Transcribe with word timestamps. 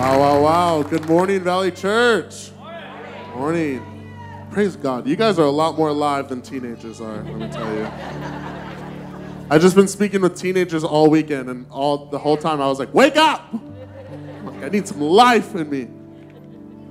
Wow, 0.00 0.18
wow, 0.18 0.40
wow. 0.42 0.82
Good 0.82 1.06
morning, 1.06 1.44
Valley 1.44 1.70
Church. 1.70 2.52
Morning. 3.34 4.48
Praise 4.50 4.74
God. 4.74 5.06
You 5.06 5.14
guys 5.14 5.38
are 5.38 5.44
a 5.44 5.50
lot 5.50 5.76
more 5.76 5.90
alive 5.90 6.30
than 6.30 6.40
teenagers 6.40 7.02
are, 7.02 7.22
let 7.22 7.36
me 7.36 7.48
tell 7.50 7.70
you. 7.74 7.84
I've 9.50 9.60
just 9.60 9.76
been 9.76 9.86
speaking 9.86 10.22
with 10.22 10.40
teenagers 10.40 10.84
all 10.84 11.10
weekend, 11.10 11.50
and 11.50 11.66
all 11.70 12.06
the 12.06 12.18
whole 12.18 12.38
time 12.38 12.62
I 12.62 12.66
was 12.66 12.78
like, 12.78 12.94
wake 12.94 13.18
up! 13.18 13.52
Like, 14.42 14.62
I 14.64 14.68
need 14.70 14.88
some 14.88 15.02
life 15.02 15.54
in 15.54 15.68
me. 15.68 15.88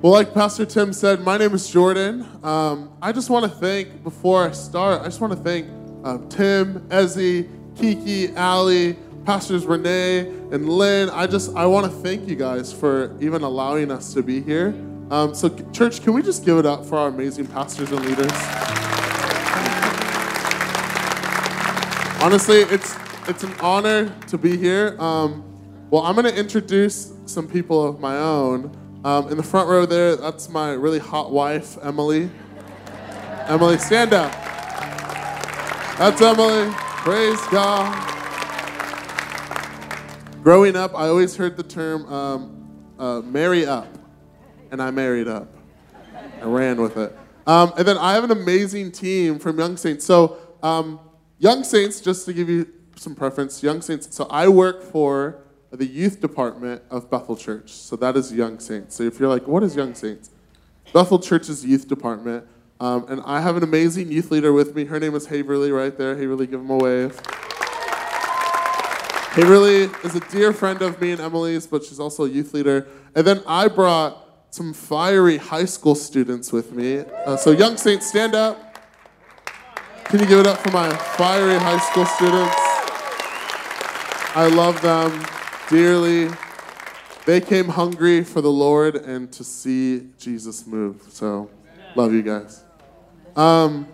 Well, 0.03 0.13
like 0.13 0.31
Pastor 0.31 0.67
Tim 0.67 0.93
said, 0.93 1.21
my 1.21 1.35
name 1.35 1.55
is 1.55 1.67
Jordan. 1.67 2.27
Um, 2.43 2.95
I 3.01 3.11
just 3.11 3.31
want 3.31 3.51
to 3.51 3.57
thank, 3.57 4.03
before 4.03 4.47
I 4.47 4.51
start, 4.51 5.01
I 5.01 5.05
just 5.05 5.19
want 5.19 5.33
to 5.33 5.39
thank 5.39 5.67
uh, 6.03 6.19
Tim, 6.29 6.81
Ezzy, 6.89 7.49
Kiki, 7.75 8.35
Ali, 8.35 8.97
Pastors 9.29 9.67
Renee, 9.67 10.21
and 10.21 10.67
Lynn. 10.67 11.07
I 11.11 11.27
just, 11.27 11.55
I 11.55 11.67
want 11.67 11.85
to 11.85 11.91
thank 11.99 12.27
you 12.27 12.35
guys 12.35 12.73
for 12.73 13.15
even 13.21 13.43
allowing 13.43 13.91
us 13.91 14.11
to 14.15 14.23
be 14.23 14.41
here. 14.41 14.69
Um, 15.11 15.35
so, 15.35 15.49
church, 15.71 16.01
can 16.01 16.13
we 16.13 16.23
just 16.23 16.43
give 16.43 16.57
it 16.57 16.65
up 16.65 16.83
for 16.83 16.97
our 16.97 17.09
amazing 17.09 17.45
pastors 17.45 17.91
and 17.91 18.03
leaders? 18.03 18.31
Honestly, 22.23 22.61
it's 22.73 22.95
it's 23.27 23.43
an 23.43 23.53
honor 23.59 24.09
to 24.29 24.37
be 24.39 24.57
here. 24.57 24.99
Um, 24.99 25.43
well, 25.91 26.01
I'm 26.01 26.15
going 26.15 26.25
to 26.25 26.35
introduce 26.35 27.13
some 27.27 27.47
people 27.47 27.87
of 27.87 27.99
my 27.99 28.17
own. 28.17 28.75
Um, 29.05 29.29
in 29.29 29.37
the 29.37 29.43
front 29.43 29.69
row 29.69 29.85
there, 29.85 30.15
that's 30.15 30.49
my 30.49 30.71
really 30.71 30.97
hot 30.97 31.31
wife, 31.31 31.77
Emily. 31.83 32.31
Emily, 33.45 33.77
stand 33.77 34.11
up. 34.11 34.31
That's 35.99 36.19
Emily. 36.19 36.73
Praise 36.73 37.39
God. 37.51 38.18
Growing 40.41 40.77
up, 40.77 40.95
I 40.95 41.09
always 41.09 41.35
heard 41.35 41.57
the 41.57 41.63
term 41.63 42.11
um, 42.11 42.93
uh, 42.97 43.19
marry 43.19 43.65
up, 43.65 43.87
and 44.71 44.81
I 44.81 44.89
married 44.89 45.27
up. 45.27 45.53
I 46.41 46.45
ran 46.45 46.81
with 46.81 46.95
it. 46.95 47.17
Um, 47.45 47.73
and 47.77 47.85
then 47.85 47.97
I 47.97 48.13
have 48.13 48.23
an 48.23 48.31
amazing 48.31 48.93
team 48.93 49.37
from 49.37 49.59
Young 49.59 49.75
Saints. 49.75 50.05
So, 50.05 50.37
um, 50.63 51.01
Young 51.39 51.65
Saints, 51.65 51.99
just 51.99 52.25
to 52.25 52.31
give 52.31 52.47
you 52.47 52.71
some 52.95 53.15
preference, 53.15 53.61
Young 53.61 53.81
Saints, 53.81 54.15
so 54.15 54.27
I 54.29 54.47
work 54.47 54.81
for 54.81 55.41
the 55.71 55.85
youth 55.85 56.21
department 56.21 56.83
of 56.89 57.09
Bethel 57.09 57.35
Church. 57.35 57.73
So 57.73 57.97
that 57.97 58.15
is 58.15 58.31
Young 58.33 58.59
Saints. 58.59 58.95
So 58.95 59.03
if 59.03 59.19
you're 59.19 59.29
like, 59.29 59.45
what 59.45 59.61
is 59.61 59.75
Young 59.75 59.93
Saints? 59.93 60.31
Bethel 60.93 61.19
Church's 61.19 61.65
youth 61.65 61.87
department. 61.89 62.45
Um, 62.79 63.05
and 63.09 63.21
I 63.25 63.41
have 63.41 63.57
an 63.57 63.63
amazing 63.63 64.09
youth 64.09 64.31
leader 64.31 64.53
with 64.53 64.73
me. 64.73 64.85
Her 64.85 65.01
name 65.01 65.15
is 65.15 65.27
Haverly 65.27 65.71
right 65.71 65.97
there. 65.97 66.15
Haverly, 66.15 66.47
give 66.47 66.61
him 66.61 66.69
a 66.69 66.77
wave. 66.77 67.19
Haverly 69.39 69.89
is 70.03 70.15
a 70.15 70.19
dear 70.31 70.51
friend 70.51 70.81
of 70.81 70.99
me 70.99 71.11
and 71.11 71.21
Emily's, 71.21 71.65
but 71.65 71.85
she's 71.85 71.97
also 71.97 72.25
a 72.25 72.29
youth 72.29 72.53
leader. 72.53 72.85
And 73.15 73.25
then 73.25 73.41
I 73.47 73.69
brought 73.69 74.17
some 74.49 74.73
fiery 74.73 75.37
high 75.37 75.63
school 75.63 75.95
students 75.95 76.51
with 76.51 76.73
me. 76.73 77.05
Uh, 77.25 77.37
so, 77.37 77.51
Young 77.51 77.77
Saints, 77.77 78.05
stand 78.05 78.35
up. 78.35 78.77
Can 80.05 80.19
you 80.19 80.25
give 80.25 80.39
it 80.39 80.47
up 80.47 80.57
for 80.57 80.71
my 80.71 80.93
fiery 80.93 81.57
high 81.57 81.77
school 81.77 82.05
students? 82.05 82.53
I 84.35 84.51
love 84.53 84.81
them 84.81 85.25
dearly. 85.69 86.29
They 87.25 87.39
came 87.39 87.69
hungry 87.69 88.25
for 88.25 88.41
the 88.41 88.51
Lord 88.51 88.97
and 88.97 89.31
to 89.31 89.45
see 89.45 90.09
Jesus 90.19 90.67
move. 90.67 91.01
So, 91.11 91.49
love 91.95 92.11
you 92.11 92.23
guys. 92.23 92.65
Um, 93.37 93.87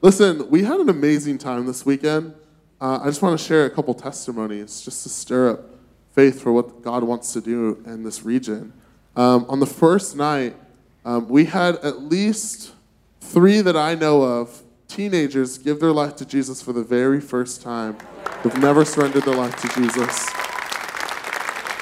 listen, 0.00 0.48
we 0.48 0.64
had 0.64 0.80
an 0.80 0.88
amazing 0.88 1.36
time 1.36 1.66
this 1.66 1.84
weekend. 1.84 2.32
Uh, 2.78 2.98
I 3.02 3.06
just 3.06 3.22
want 3.22 3.38
to 3.38 3.42
share 3.42 3.64
a 3.64 3.70
couple 3.70 3.94
testimonies 3.94 4.82
just 4.82 5.02
to 5.04 5.08
stir 5.08 5.50
up 5.50 5.60
faith 6.12 6.42
for 6.42 6.52
what 6.52 6.82
God 6.82 7.04
wants 7.04 7.32
to 7.32 7.40
do 7.40 7.82
in 7.86 8.02
this 8.02 8.22
region. 8.22 8.74
Um, 9.16 9.46
on 9.48 9.60
the 9.60 9.66
first 9.66 10.14
night, 10.14 10.54
um, 11.02 11.26
we 11.26 11.46
had 11.46 11.76
at 11.76 12.02
least 12.02 12.74
three 13.20 13.62
that 13.62 13.76
I 13.76 13.94
know 13.94 14.22
of 14.22 14.62
teenagers 14.88 15.56
give 15.56 15.80
their 15.80 15.92
life 15.92 16.16
to 16.16 16.26
Jesus 16.26 16.60
for 16.60 16.74
the 16.74 16.82
very 16.82 17.20
first 17.20 17.62
time. 17.62 17.96
They've 18.44 18.58
never 18.58 18.84
surrendered 18.84 19.22
their 19.22 19.36
life 19.36 19.56
to 19.62 19.68
Jesus. 19.68 20.28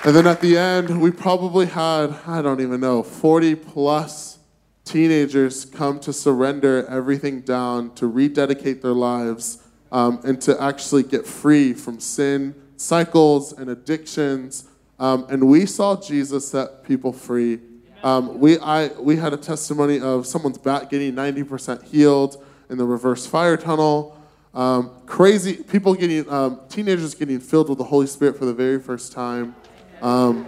And 0.05 0.15
then 0.15 0.29
at 0.29 0.41
the 0.41 0.57
end, 0.57 1.01
we 1.01 1.11
probably 1.11 1.67
had, 1.67 2.15
I 2.25 2.41
don't 2.41 2.61
even 2.61 2.81
know, 2.81 3.03
40 3.03 3.57
plus 3.57 4.39
teenagers 4.85 5.65
come 5.65 5.99
to 6.01 6.13
surrender 6.13 6.87
everything 6.87 7.41
down, 7.41 7.95
to 7.97 8.07
rededicate 8.07 8.81
their 8.81 8.93
lives, 8.93 9.64
um, 9.95 10.21
and 10.25 10.43
to 10.43 10.61
actually 10.61 11.05
get 11.05 11.25
free 11.25 11.73
from 11.73 12.01
sin 12.01 12.55
cycles 12.77 13.53
and 13.53 13.71
addictions. 13.71 14.69
Um, 14.99 15.25
and 15.31 15.49
we 15.49 15.67
saw 15.67 15.99
Jesus 16.01 16.49
set 16.49 16.85
people 16.85 17.13
free. 17.13 17.61
Um, 18.03 18.41
we, 18.41 18.59
I, 18.59 18.89
we 18.99 19.17
had 19.17 19.33
a 19.33 19.37
testimony 19.37 20.01
of 20.01 20.27
someone's 20.27 20.59
back 20.59 20.91
getting 20.91 21.15
90% 21.15 21.85
healed 21.85 22.45
in 22.69 22.77
the 22.77 22.85
reverse 22.85 23.25
fire 23.25 23.57
tunnel. 23.57 24.21
Um, 24.53 24.91
crazy 25.07 25.55
people 25.55 25.95
getting, 25.95 26.29
um, 26.29 26.61
teenagers 26.69 27.15
getting 27.15 27.39
filled 27.39 27.69
with 27.69 27.79
the 27.79 27.85
Holy 27.85 28.09
Spirit 28.09 28.37
for 28.37 28.45
the 28.45 28.53
very 28.53 28.81
first 28.81 29.13
time. 29.13 29.55
Um, 30.03 30.47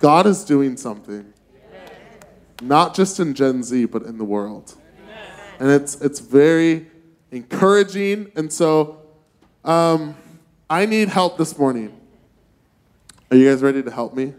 God 0.00 0.26
is 0.26 0.44
doing 0.44 0.76
something, 0.76 1.32
not 2.60 2.94
just 2.94 3.20
in 3.20 3.34
Gen 3.34 3.62
Z, 3.62 3.86
but 3.86 4.02
in 4.02 4.18
the 4.18 4.24
world. 4.24 4.74
And 5.60 5.70
it's, 5.70 6.00
it's 6.00 6.18
very 6.18 6.88
encouraging. 7.34 8.30
And 8.36 8.52
so 8.52 9.02
um, 9.64 10.16
I 10.70 10.86
need 10.86 11.08
help 11.08 11.36
this 11.36 11.58
morning. 11.58 12.00
Are 13.30 13.36
you 13.36 13.48
guys 13.50 13.62
ready 13.62 13.82
to 13.82 13.90
help 13.90 14.14
me? 14.14 14.34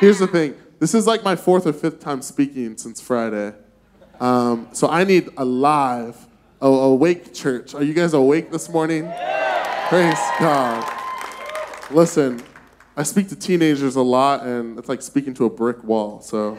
Here's 0.00 0.18
the 0.18 0.26
thing 0.26 0.56
this 0.78 0.94
is 0.94 1.06
like 1.06 1.22
my 1.22 1.36
fourth 1.36 1.66
or 1.66 1.72
fifth 1.72 2.00
time 2.00 2.22
speaking 2.22 2.76
since 2.76 3.00
Friday. 3.00 3.54
Um, 4.20 4.68
so 4.72 4.88
I 4.88 5.04
need 5.04 5.28
a 5.36 5.44
live, 5.44 6.26
a 6.60 6.66
awake 6.66 7.34
church. 7.34 7.74
Are 7.74 7.82
you 7.82 7.94
guys 7.94 8.14
awake 8.14 8.50
this 8.50 8.68
morning? 8.68 9.10
Praise 9.88 10.18
God. 10.40 10.90
Listen, 11.90 12.42
I 12.96 13.02
speak 13.02 13.28
to 13.28 13.36
teenagers 13.36 13.96
a 13.96 14.02
lot, 14.02 14.44
and 14.44 14.78
it's 14.78 14.88
like 14.88 15.02
speaking 15.02 15.34
to 15.34 15.44
a 15.44 15.50
brick 15.50 15.82
wall. 15.84 16.20
So 16.20 16.58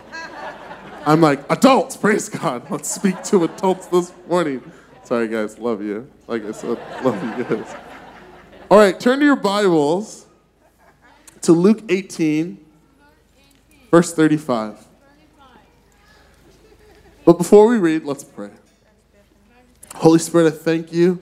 I'm 1.06 1.22
like, 1.22 1.50
adults, 1.52 1.98
praise 1.98 2.30
God. 2.30 2.70
Let's 2.70 2.94
speak 2.94 3.22
to 3.24 3.44
adults 3.44 3.88
this 3.88 4.12
morning. 4.28 4.72
Sorry, 5.06 5.28
guys, 5.28 5.60
love 5.60 5.84
you. 5.84 6.10
Like 6.26 6.44
I 6.46 6.52
said, 6.52 6.80
love 7.04 7.24
you 7.24 7.44
guys. 7.44 7.76
All 8.72 8.80
right, 8.80 9.00
turn 9.00 9.20
to 9.20 9.26
your 9.26 9.36
Bibles 9.36 10.26
to 11.44 11.52
Luke 11.52 11.84
18, 11.90 12.58
verse 13.92 14.12
35. 14.16 14.84
But 17.24 17.38
before 17.38 17.68
we 17.68 17.78
read, 17.78 18.04
let's 18.04 18.24
pray. 18.24 18.50
Holy 19.94 20.18
Spirit, 20.18 20.52
I 20.52 20.58
thank 20.58 20.92
you 20.92 21.22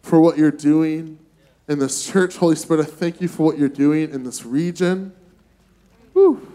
for 0.00 0.20
what 0.20 0.38
you're 0.38 0.52
doing 0.52 1.18
in 1.66 1.80
this 1.80 2.06
church. 2.06 2.36
Holy 2.36 2.54
Spirit, 2.54 2.86
I 2.86 2.88
thank 2.88 3.20
you 3.20 3.26
for 3.26 3.42
what 3.42 3.58
you're 3.58 3.68
doing 3.68 4.12
in 4.12 4.22
this 4.22 4.46
region. 4.46 5.12
Whew. 6.12 6.46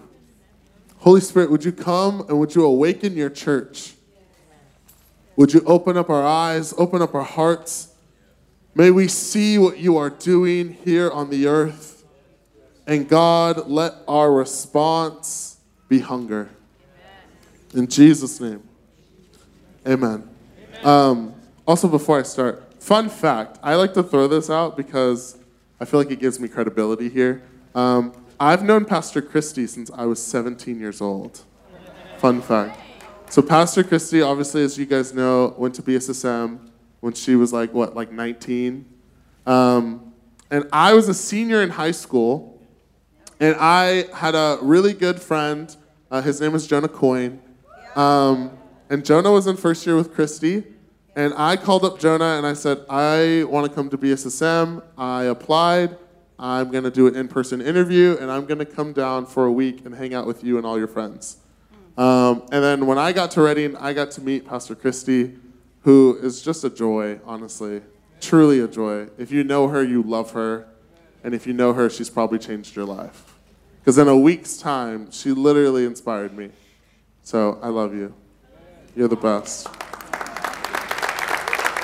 Holy 1.00 1.20
Spirit, 1.20 1.52
would 1.52 1.66
you 1.66 1.74
come 1.74 2.22
and 2.30 2.40
would 2.40 2.56
you 2.56 2.64
awaken 2.64 3.18
your 3.18 3.30
church? 3.30 3.96
Would 5.36 5.54
you 5.54 5.62
open 5.66 5.98
up 5.98 6.10
our 6.10 6.24
eyes, 6.24 6.74
open 6.78 7.02
up 7.02 7.16
our 7.16 7.24
hearts? 7.24 7.94
May 8.76 8.92
we 8.92 9.08
see 9.08 9.58
what 9.58 9.80
you 9.80 9.98
are 9.98 10.10
doing 10.10 10.74
here 10.84 11.10
on 11.10 11.30
the 11.30 11.48
earth. 11.48 12.04
And 12.86 13.08
God, 13.08 13.68
let 13.68 13.94
our 14.08 14.32
response 14.32 15.58
be 15.88 16.00
hunger. 16.00 16.50
In 17.74 17.88
Jesus' 17.88 18.40
name, 18.40 18.62
amen. 19.88 20.30
Um, 20.84 21.34
also, 21.66 21.88
before 21.88 22.20
I 22.20 22.24
start, 22.24 22.82
fun 22.82 23.10
fact 23.10 23.58
I 23.64 23.76
like 23.76 23.94
to 23.94 24.04
throw 24.04 24.28
this 24.28 24.50
out 24.50 24.76
because 24.76 25.38
I 25.80 25.86
feel 25.86 26.00
like 26.00 26.12
it 26.12 26.20
gives 26.20 26.40
me 26.40 26.48
credibility 26.48 27.10
here. 27.10 27.42
Um, 27.74 28.14
I've 28.40 28.64
known 28.64 28.86
Pastor 28.86 29.22
Christy 29.22 29.66
since 29.66 29.90
I 29.96 30.06
was 30.06 30.22
17 30.22 30.80
years 30.80 31.02
old. 31.02 31.42
Fun 32.18 32.42
fact. 32.42 32.83
So, 33.34 33.42
Pastor 33.42 33.84
Christy, 33.84 34.22
obviously, 34.22 34.62
as 34.62 34.78
you 34.78 34.86
guys 34.86 35.12
know, 35.12 35.56
went 35.58 35.74
to 35.74 35.82
BSSM 35.82 36.70
when 37.00 37.14
she 37.14 37.36
was 37.36 37.52
like, 37.52 37.74
what, 37.74 37.96
like 37.96 38.12
19? 38.12 38.86
Um, 39.48 40.14
and 40.52 40.70
I 40.72 40.94
was 40.94 41.10
a 41.10 41.16
senior 41.16 41.64
in 41.64 41.72
high 41.72 41.94
school, 41.94 42.62
and 43.40 43.56
I 43.60 44.06
had 44.14 44.36
a 44.36 44.60
really 44.62 44.94
good 44.94 45.20
friend. 45.20 45.76
Uh, 46.12 46.22
his 46.22 46.42
name 46.42 46.54
was 46.54 46.68
Jonah 46.68 46.88
Coyne. 46.88 47.42
Um, 47.96 48.56
and 48.92 49.04
Jonah 49.04 49.32
was 49.32 49.48
in 49.48 49.58
first 49.58 49.84
year 49.88 49.96
with 49.96 50.14
Christy. 50.14 50.66
And 51.16 51.34
I 51.36 51.58
called 51.58 51.86
up 51.86 51.98
Jonah 51.98 52.38
and 52.38 52.46
I 52.46 52.54
said, 52.54 52.86
I 52.88 53.46
want 53.46 53.68
to 53.68 53.74
come 53.74 53.90
to 53.90 53.98
BSSM. 53.98 54.84
I 54.96 55.24
applied. 55.24 55.98
I'm 56.38 56.70
going 56.70 56.84
to 56.84 56.92
do 56.92 57.08
an 57.08 57.16
in 57.16 57.28
person 57.28 57.62
interview, 57.62 58.16
and 58.22 58.30
I'm 58.30 58.46
going 58.46 58.60
to 58.60 58.66
come 58.66 58.94
down 58.94 59.26
for 59.26 59.46
a 59.46 59.52
week 59.52 59.88
and 59.88 59.96
hang 59.96 60.14
out 60.14 60.28
with 60.28 60.44
you 60.44 60.58
and 60.58 60.68
all 60.68 60.78
your 60.78 60.88
friends. 60.88 61.38
Um, 61.98 62.44
and 62.52 62.64
then 62.64 62.88
when 62.88 62.98
I 62.98 63.12
got 63.12 63.32
to 63.32 63.42
Redding, 63.42 63.76
I 63.78 63.94
got 63.94 64.12
to 64.12 64.22
meet 64.22 64.48
Pastor 64.48 64.76
Christy, 64.76 65.36
who 65.82 66.18
is 66.22 66.42
just 66.42 66.64
a 66.64 66.70
joy, 66.70 67.20
honestly. 67.26 67.82
Truly 68.20 68.60
a 68.60 68.68
joy. 68.68 69.10
If 69.18 69.32
you 69.32 69.44
know 69.44 69.68
her, 69.68 69.84
you 69.84 70.02
love 70.02 70.32
her. 70.32 70.68
And 71.24 71.36
if 71.36 71.46
you 71.46 71.54
know 71.54 71.74
her, 71.74 71.90
she's 71.90 72.10
probably 72.10 72.40
changed 72.40 72.76
your 72.76 72.86
life. 72.86 73.34
Because 73.80 73.98
in 73.98 74.08
a 74.08 74.18
week's 74.18 74.58
time, 74.58 75.12
she 75.12 75.32
literally 75.32 75.86
inspired 75.86 76.36
me. 76.36 76.50
So 77.22 77.60
I 77.62 77.68
love 77.70 77.94
you. 77.94 78.14
You're 78.96 79.08
the 79.08 79.16
best. 79.16 79.68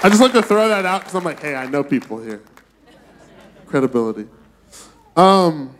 I 0.02 0.08
just 0.08 0.22
like 0.22 0.32
to 0.32 0.42
throw 0.42 0.70
that 0.70 0.86
out 0.86 1.02
because 1.02 1.16
I'm 1.16 1.24
like, 1.24 1.42
hey, 1.42 1.56
I 1.56 1.66
know 1.68 1.84
people 1.84 2.22
here. 2.22 2.42
Credibility. 3.66 4.28
Um, 5.16 5.76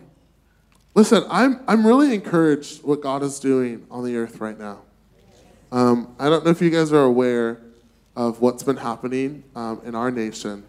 listen, 1.00 1.24
I'm, 1.30 1.62
I'm 1.66 1.88
really 1.88 2.14
encouraged 2.14 2.84
what 2.84 3.00
God 3.00 3.24
is 3.24 3.40
doing 3.40 3.88
on 3.90 4.04
the 4.04 4.18
earth 4.18 4.42
right 4.42 4.60
now. 4.60 4.80
Um, 5.72 6.14
I 6.20 6.28
don't 6.28 6.44
know 6.44 6.52
if 6.52 6.62
you 6.62 6.70
guys 6.70 6.92
are 6.92 7.04
aware 7.04 7.62
of 8.18 8.42
what's 8.42 8.64
been 8.64 8.76
happening 8.76 9.46
um, 9.56 9.80
in 9.86 9.96
our 9.96 10.12
nation. 10.12 10.66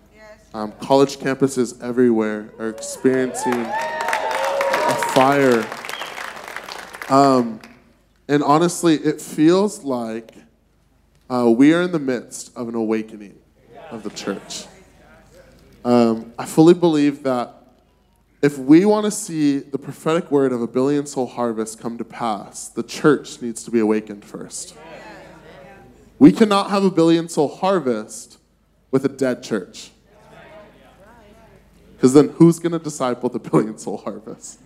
Um, 0.54 0.70
college 0.80 1.16
campuses 1.16 1.82
everywhere 1.82 2.52
are 2.60 2.68
experiencing 2.68 3.54
a 3.54 4.94
fire. 5.14 5.66
Um, 7.08 7.60
and 8.28 8.44
honestly, 8.44 8.98
it 8.98 9.20
feels 9.20 9.82
like 9.82 10.32
uh, 11.28 11.50
we 11.50 11.74
are 11.74 11.82
in 11.82 11.90
the 11.90 11.98
midst 11.98 12.56
of 12.56 12.68
an 12.68 12.76
awakening 12.76 13.36
of 13.90 14.04
the 14.04 14.10
church. 14.10 14.66
Um, 15.84 16.32
I 16.38 16.44
fully 16.44 16.74
believe 16.74 17.24
that 17.24 17.59
if 18.42 18.56
we 18.58 18.84
want 18.84 19.04
to 19.04 19.10
see 19.10 19.58
the 19.58 19.78
prophetic 19.78 20.30
word 20.30 20.52
of 20.52 20.62
a 20.62 20.66
billion 20.66 21.06
soul 21.06 21.26
harvest 21.26 21.80
come 21.80 21.98
to 21.98 22.04
pass, 22.04 22.68
the 22.68 22.82
church 22.82 23.42
needs 23.42 23.62
to 23.64 23.70
be 23.70 23.80
awakened 23.80 24.24
first. 24.24 24.74
We 26.18 26.32
cannot 26.32 26.70
have 26.70 26.84
a 26.84 26.90
billion 26.90 27.28
soul 27.28 27.48
harvest 27.48 28.38
with 28.90 29.04
a 29.04 29.08
dead 29.08 29.42
church. 29.42 29.90
Because 31.96 32.14
then 32.14 32.28
who's 32.30 32.58
going 32.58 32.72
to 32.72 32.78
disciple 32.78 33.28
the 33.28 33.38
billion 33.38 33.76
soul 33.76 33.98
harvest? 33.98 34.58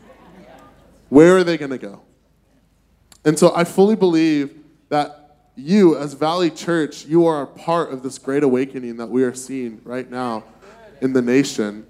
Where 1.08 1.36
are 1.36 1.44
they 1.44 1.58
going 1.58 1.72
to 1.72 1.78
go? 1.78 2.02
And 3.24 3.38
so 3.38 3.54
I 3.54 3.64
fully 3.64 3.96
believe 3.96 4.56
that 4.88 5.38
you, 5.56 5.96
as 5.96 6.14
Valley 6.14 6.50
Church, 6.50 7.06
you 7.06 7.26
are 7.26 7.42
a 7.42 7.46
part 7.46 7.92
of 7.92 8.02
this 8.02 8.18
great 8.18 8.42
awakening 8.42 8.96
that 8.98 9.06
we 9.06 9.24
are 9.24 9.34
seeing 9.34 9.80
right 9.84 10.08
now 10.08 10.44
in 11.00 11.12
the 11.12 11.22
nation. 11.22 11.86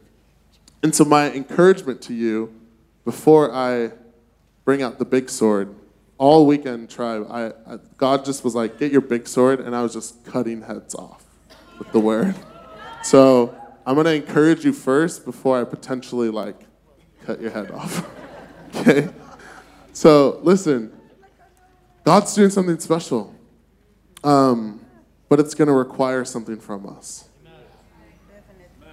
And 0.84 0.94
so, 0.94 1.02
my 1.06 1.32
encouragement 1.32 2.02
to 2.02 2.12
you 2.12 2.54
before 3.06 3.50
I 3.54 3.92
bring 4.66 4.82
out 4.82 4.98
the 4.98 5.06
big 5.06 5.30
sword, 5.30 5.74
all 6.18 6.44
weekend, 6.44 6.90
tribe, 6.90 7.26
I, 7.30 7.46
I, 7.66 7.78
God 7.96 8.26
just 8.26 8.44
was 8.44 8.54
like, 8.54 8.78
get 8.78 8.92
your 8.92 9.00
big 9.00 9.26
sword, 9.26 9.60
and 9.60 9.74
I 9.74 9.82
was 9.82 9.94
just 9.94 10.26
cutting 10.26 10.60
heads 10.60 10.94
off 10.94 11.24
with 11.78 11.90
the 11.92 12.00
word. 12.00 12.34
So, 13.02 13.56
I'm 13.86 13.94
going 13.94 14.04
to 14.04 14.14
encourage 14.14 14.62
you 14.66 14.74
first 14.74 15.24
before 15.24 15.58
I 15.58 15.64
potentially 15.64 16.28
like 16.28 16.60
cut 17.24 17.40
your 17.40 17.50
head 17.50 17.70
off. 17.70 18.06
okay? 18.76 19.08
So, 19.94 20.38
listen, 20.42 20.92
God's 22.04 22.34
doing 22.34 22.50
something 22.50 22.78
special. 22.78 23.34
Um, 24.22 24.84
but 25.30 25.40
it's 25.40 25.54
going 25.54 25.68
to 25.68 25.74
require 25.74 26.26
something 26.26 26.60
from 26.60 26.86
us. 26.86 27.26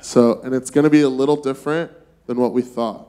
So, 0.01 0.41
and 0.41 0.53
it's 0.53 0.69
going 0.69 0.83
to 0.83 0.89
be 0.89 1.01
a 1.01 1.09
little 1.09 1.35
different 1.35 1.91
than 2.25 2.37
what 2.37 2.53
we 2.53 2.61
thought. 2.61 3.07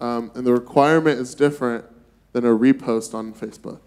Um, 0.00 0.30
and 0.34 0.46
the 0.46 0.52
requirement 0.52 1.18
is 1.18 1.34
different 1.34 1.84
than 2.32 2.44
a 2.44 2.50
repost 2.50 3.14
on 3.14 3.32
Facebook. 3.32 3.80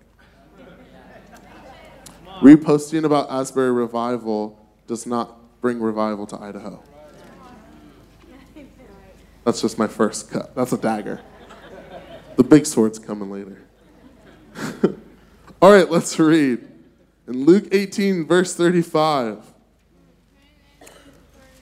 Reposting 2.42 3.04
about 3.04 3.30
Asbury 3.30 3.72
Revival 3.72 4.58
does 4.88 5.06
not 5.06 5.38
bring 5.62 5.80
revival 5.80 6.26
to 6.28 6.42
Idaho. 6.42 6.82
That's 9.44 9.62
just 9.62 9.78
my 9.78 9.88
first 9.88 10.32
cut. 10.32 10.56
That's 10.56 10.74
a 10.74 10.78
dagger. 10.78 11.22
The 12.36 12.44
big 12.44 12.66
sword's 12.66 12.98
coming 12.98 13.30
later. 13.30 13.62
All 15.62 15.72
right, 15.72 15.90
let's 15.90 16.18
read. 16.18 16.68
In 17.28 17.46
Luke 17.46 17.68
18, 17.72 18.26
verse 18.26 18.56
35, 18.56 19.51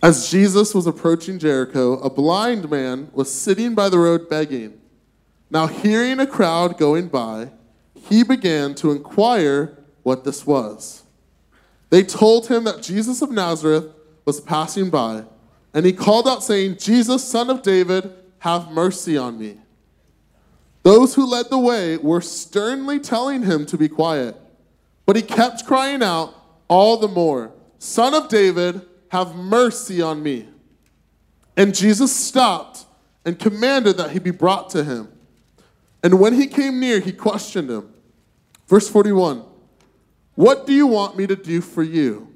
as 0.01 0.29
Jesus 0.29 0.73
was 0.73 0.87
approaching 0.87 1.39
Jericho, 1.39 1.93
a 1.99 2.09
blind 2.09 2.69
man 2.69 3.09
was 3.13 3.33
sitting 3.33 3.75
by 3.75 3.89
the 3.89 3.99
road 3.99 4.29
begging. 4.29 4.79
Now, 5.51 5.67
hearing 5.67 6.19
a 6.19 6.27
crowd 6.27 6.77
going 6.77 7.07
by, 7.07 7.51
he 7.93 8.23
began 8.23 8.75
to 8.75 8.91
inquire 8.91 9.77
what 10.03 10.23
this 10.23 10.45
was. 10.45 11.03
They 11.89 12.03
told 12.03 12.47
him 12.47 12.63
that 12.65 12.83
Jesus 12.83 13.21
of 13.21 13.31
Nazareth 13.31 13.87
was 14.25 14.39
passing 14.39 14.89
by, 14.89 15.25
and 15.73 15.85
he 15.85 15.93
called 15.93 16.27
out, 16.27 16.43
saying, 16.43 16.77
Jesus, 16.77 17.23
son 17.23 17.49
of 17.49 17.61
David, 17.61 18.11
have 18.39 18.71
mercy 18.71 19.17
on 19.17 19.37
me. 19.37 19.57
Those 20.83 21.15
who 21.15 21.25
led 21.25 21.49
the 21.49 21.57
way 21.57 21.97
were 21.97 22.21
sternly 22.21 22.99
telling 22.99 23.43
him 23.43 23.65
to 23.65 23.77
be 23.77 23.89
quiet. 23.89 24.37
But 25.05 25.15
he 25.15 25.21
kept 25.21 25.65
crying 25.65 26.01
out 26.01 26.33
all 26.67 26.97
the 26.97 27.07
more, 27.07 27.51
Son 27.79 28.13
of 28.13 28.29
David, 28.29 28.81
have 29.09 29.35
mercy 29.35 30.01
on 30.01 30.21
me. 30.23 30.47
And 31.57 31.75
Jesus 31.75 32.15
stopped 32.15 32.85
and 33.25 33.37
commanded 33.37 33.97
that 33.97 34.11
he 34.11 34.19
be 34.19 34.31
brought 34.31 34.69
to 34.71 34.83
him. 34.83 35.09
And 36.01 36.19
when 36.19 36.33
he 36.33 36.47
came 36.47 36.79
near, 36.79 36.99
he 36.99 37.11
questioned 37.11 37.69
him. 37.69 37.93
Verse 38.67 38.87
41 38.87 39.43
What 40.35 40.65
do 40.65 40.73
you 40.73 40.87
want 40.87 41.17
me 41.17 41.27
to 41.27 41.35
do 41.35 41.61
for 41.61 41.83
you? 41.83 42.33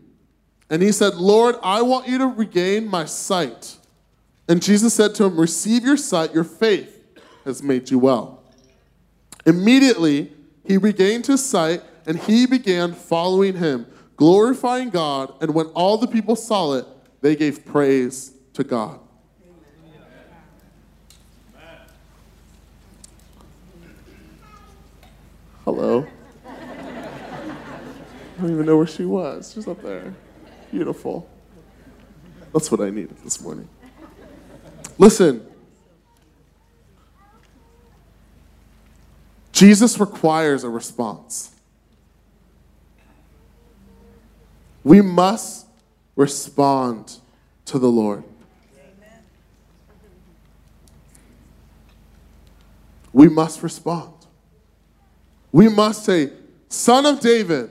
And 0.70 0.81
he 0.81 0.92
said, 0.92 1.16
Lord, 1.16 1.56
I 1.62 1.81
want 1.81 2.08
you 2.08 2.18
to 2.18 2.28
regain 2.28 2.88
my 2.88 3.06
sight. 3.06 3.78
And 4.48 4.62
Jesus 4.62 4.94
said 4.94 5.16
to 5.16 5.25
him, 5.25 5.40
Receive 5.40 5.84
your 5.84 5.98
sight, 5.98 6.34
your 6.34 6.44
faith 6.44 7.04
has 7.46 7.62
made 7.62 7.92
you 7.92 8.00
well. 8.00 8.44
Immediately, 9.46 10.34
he 10.66 10.78
regained 10.78 11.28
his 11.28 11.46
sight 11.46 11.84
and 12.06 12.18
he 12.18 12.46
began 12.46 12.94
following 12.94 13.58
him, 13.58 13.86
glorifying 14.15 14.89
God. 14.89 15.33
And 15.42 15.54
when 15.54 15.68
all 15.68 15.98
the 15.98 16.07
people 16.07 16.36
saw 16.36 16.74
it, 16.74 16.86
they 17.21 17.36
gave 17.36 17.65
praise 17.65 18.33
to 18.54 18.63
God. 18.63 19.00
Hello. 25.65 26.06
I 26.45 28.42
don't 28.42 28.51
even 28.51 28.65
know 28.65 28.75
where 28.75 28.88
she 28.88 29.06
was. 29.06 29.54
She's 29.54 29.68
up 29.68 29.81
there. 29.81 30.13
Beautiful. 30.71 31.30
That's 32.51 32.69
what 32.69 32.81
I 32.81 32.89
needed 32.89 33.18
this 33.24 33.42
morning. 33.42 33.69
Listen. 34.98 35.45
Jesus 39.53 40.00
requires 40.00 40.65
a 40.65 40.70
response. 40.70 41.51
We 44.84 45.02
must 45.02 45.68
respond 46.16 47.18
to 47.66 47.80
the 47.80 47.88
Lord. 47.88 48.24
We 53.13 53.30
must 53.30 53.62
respond. 53.62 54.12
We 55.52 55.70
must 55.70 56.04
say, 56.04 56.32
Son 56.68 57.06
of 57.06 57.20
David, 57.20 57.70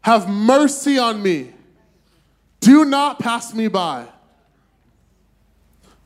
have 0.00 0.28
mercy 0.28 0.98
on 0.98 1.22
me. 1.22 1.52
Do 2.60 2.84
not 2.84 3.18
pass 3.18 3.52
me 3.54 3.68
by. 3.68 4.06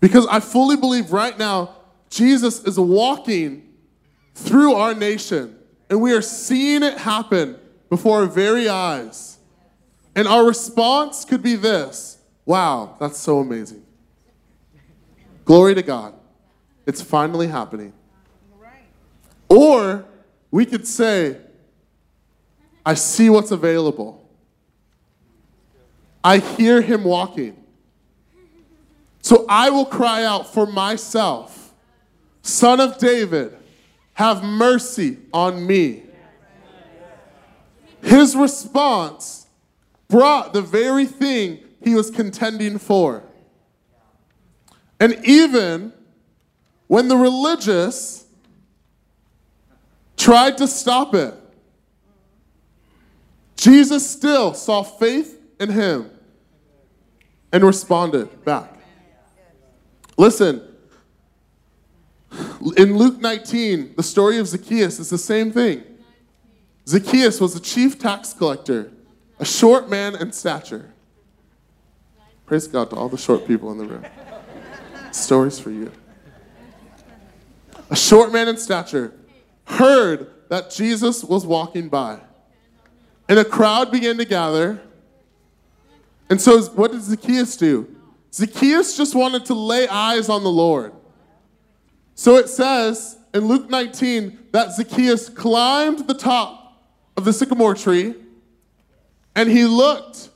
Because 0.00 0.26
I 0.26 0.40
fully 0.40 0.76
believe 0.76 1.12
right 1.12 1.38
now, 1.38 1.76
Jesus 2.10 2.64
is 2.64 2.78
walking 2.78 3.68
through 4.34 4.74
our 4.74 4.94
nation, 4.94 5.56
and 5.88 6.00
we 6.00 6.12
are 6.12 6.22
seeing 6.22 6.82
it 6.82 6.98
happen 6.98 7.56
before 7.88 8.20
our 8.20 8.26
very 8.26 8.68
eyes. 8.68 9.38
And 10.14 10.26
our 10.26 10.44
response 10.44 11.24
could 11.24 11.42
be 11.42 11.56
this 11.56 12.18
Wow, 12.44 12.96
that's 12.98 13.18
so 13.18 13.38
amazing. 13.38 13.84
Glory 15.44 15.74
to 15.74 15.82
God. 15.82 16.14
It's 16.86 17.02
finally 17.02 17.46
happening. 17.46 17.92
Or 19.48 20.04
we 20.50 20.66
could 20.66 20.86
say, 20.86 21.36
I 22.84 22.94
see 22.94 23.30
what's 23.30 23.50
available. 23.50 24.28
I 26.22 26.38
hear 26.38 26.80
him 26.80 27.04
walking. 27.04 27.56
So 29.22 29.44
I 29.48 29.70
will 29.70 29.86
cry 29.86 30.24
out 30.24 30.52
for 30.52 30.66
myself, 30.66 31.72
Son 32.42 32.80
of 32.80 32.98
David, 32.98 33.56
have 34.14 34.42
mercy 34.42 35.18
on 35.32 35.66
me. 35.66 36.02
His 38.02 38.34
response 38.34 39.39
brought 40.10 40.52
the 40.52 40.60
very 40.60 41.06
thing 41.06 41.60
he 41.82 41.94
was 41.94 42.10
contending 42.10 42.78
for. 42.78 43.22
And 44.98 45.18
even 45.24 45.92
when 46.88 47.08
the 47.08 47.16
religious 47.16 48.26
tried 50.16 50.58
to 50.58 50.68
stop 50.68 51.14
it, 51.14 51.34
Jesus 53.56 54.08
still 54.08 54.52
saw 54.52 54.82
faith 54.82 55.40
in 55.58 55.70
him 55.70 56.10
and 57.52 57.64
responded 57.64 58.44
back. 58.44 58.78
Listen, 60.18 60.62
In 62.76 62.96
Luke 62.96 63.20
19, 63.20 63.94
the 63.96 64.02
story 64.02 64.38
of 64.38 64.46
Zacchaeus 64.46 65.00
is 65.00 65.10
the 65.10 65.18
same 65.18 65.50
thing. 65.50 65.82
Zacchaeus 66.86 67.40
was 67.40 67.56
a 67.56 67.60
chief 67.60 67.98
tax 67.98 68.32
collector, 68.32 68.92
a 69.40 69.44
short 69.44 69.88
man 69.88 70.14
in 70.14 70.30
stature. 70.30 70.92
Praise 72.46 72.68
God 72.68 72.90
to 72.90 72.96
all 72.96 73.08
the 73.08 73.18
short 73.18 73.46
people 73.46 73.72
in 73.72 73.78
the 73.78 73.86
room. 73.86 74.04
Stories 75.10 75.58
for 75.58 75.70
you. 75.70 75.90
A 77.88 77.96
short 77.96 78.32
man 78.32 78.46
in 78.48 78.56
stature 78.56 79.12
heard 79.64 80.30
that 80.48 80.70
Jesus 80.70 81.24
was 81.24 81.46
walking 81.46 81.88
by, 81.88 82.20
and 83.28 83.38
a 83.38 83.44
crowd 83.44 83.90
began 83.90 84.18
to 84.18 84.24
gather. 84.24 84.80
And 86.28 86.40
so, 86.40 86.62
what 86.62 86.92
did 86.92 87.02
Zacchaeus 87.02 87.56
do? 87.56 87.96
Zacchaeus 88.32 88.96
just 88.96 89.14
wanted 89.14 89.46
to 89.46 89.54
lay 89.54 89.88
eyes 89.88 90.28
on 90.28 90.44
the 90.44 90.50
Lord. 90.50 90.92
So 92.14 92.36
it 92.36 92.48
says 92.48 93.18
in 93.32 93.46
Luke 93.46 93.70
19 93.70 94.48
that 94.52 94.72
Zacchaeus 94.72 95.28
climbed 95.28 96.06
the 96.06 96.14
top 96.14 96.84
of 97.16 97.24
the 97.24 97.32
sycamore 97.32 97.74
tree 97.74 98.14
and 99.40 99.50
he 99.50 99.64
looked 99.64 100.28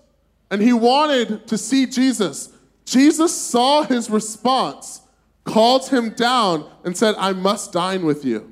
and 0.50 0.62
he 0.62 0.72
wanted 0.72 1.46
to 1.48 1.58
see 1.58 1.84
Jesus. 1.84 2.50
Jesus 2.86 3.36
saw 3.36 3.82
his 3.82 4.08
response, 4.08 5.02
called 5.44 5.90
him 5.90 6.08
down, 6.14 6.70
and 6.84 6.96
said, 6.96 7.14
I 7.18 7.34
must 7.34 7.70
dine 7.70 8.06
with 8.06 8.24
you. 8.24 8.50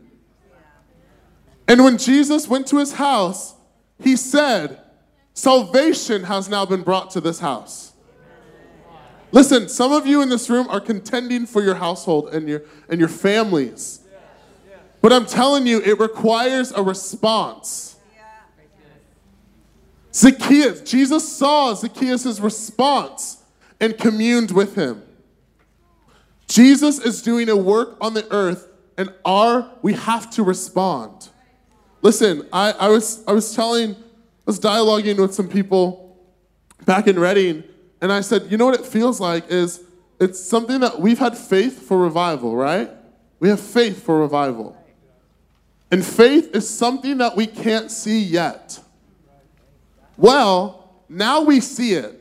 And 1.66 1.82
when 1.82 1.96
Jesus 1.96 2.46
went 2.48 2.66
to 2.66 2.76
his 2.76 2.92
house, 2.92 3.54
he 3.98 4.14
said, 4.14 4.78
Salvation 5.32 6.24
has 6.24 6.50
now 6.50 6.66
been 6.66 6.82
brought 6.82 7.10
to 7.12 7.20
this 7.22 7.38
house. 7.38 7.94
Listen, 9.30 9.70
some 9.70 9.90
of 9.90 10.06
you 10.06 10.20
in 10.20 10.28
this 10.28 10.50
room 10.50 10.68
are 10.68 10.80
contending 10.80 11.46
for 11.46 11.62
your 11.62 11.76
household 11.76 12.34
and 12.34 12.46
your, 12.46 12.62
and 12.90 13.00
your 13.00 13.08
families. 13.08 14.00
But 15.00 15.14
I'm 15.14 15.24
telling 15.24 15.66
you, 15.66 15.80
it 15.80 15.98
requires 15.98 16.72
a 16.72 16.82
response. 16.82 17.91
Zacchaeus, 20.14 20.82
Jesus 20.82 21.36
saw 21.36 21.74
Zacchaeus' 21.74 22.38
response 22.38 23.42
and 23.80 23.96
communed 23.96 24.50
with 24.50 24.74
him. 24.74 25.02
Jesus 26.46 26.98
is 26.98 27.22
doing 27.22 27.48
a 27.48 27.56
work 27.56 27.96
on 28.00 28.12
the 28.12 28.30
earth, 28.30 28.68
and 28.98 29.12
our 29.24 29.70
we 29.80 29.94
have 29.94 30.28
to 30.30 30.42
respond. 30.42 31.30
Listen, 32.02 32.46
I, 32.52 32.72
I 32.72 32.88
was 32.88 33.24
I 33.26 33.32
was 33.32 33.54
telling, 33.54 33.92
I 33.92 33.96
was 34.44 34.60
dialoguing 34.60 35.18
with 35.18 35.34
some 35.34 35.48
people 35.48 36.18
back 36.84 37.06
in 37.06 37.18
Redding, 37.18 37.64
and 38.02 38.12
I 38.12 38.20
said, 38.20 38.50
you 38.50 38.58
know 38.58 38.66
what 38.66 38.78
it 38.78 38.84
feels 38.84 39.18
like 39.18 39.48
is 39.48 39.82
it's 40.20 40.38
something 40.38 40.80
that 40.80 41.00
we've 41.00 41.18
had 41.18 41.38
faith 41.38 41.82
for 41.88 41.96
revival, 41.96 42.54
right? 42.54 42.90
We 43.40 43.48
have 43.48 43.60
faith 43.60 44.04
for 44.04 44.20
revival. 44.20 44.76
And 45.90 46.04
faith 46.04 46.54
is 46.54 46.68
something 46.68 47.18
that 47.18 47.34
we 47.34 47.46
can't 47.46 47.90
see 47.90 48.20
yet. 48.20 48.78
Well, 50.16 50.92
now 51.08 51.42
we 51.42 51.60
see 51.60 51.94
it. 51.94 52.18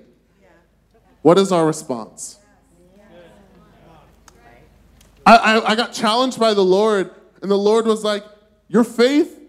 What 1.22 1.38
is 1.38 1.52
our 1.52 1.66
response? 1.66 2.40
I, 5.26 5.36
I, 5.36 5.72
I, 5.72 5.76
got 5.76 5.94
challenged 5.94 6.40
by 6.40 6.56
the 6.56 6.64
Lord, 6.64 7.12
and 7.44 7.52
the 7.52 7.58
Lord 7.58 7.86
was 7.86 8.04
like, 8.04 8.24
Your 8.68 8.84
faith 8.84 9.40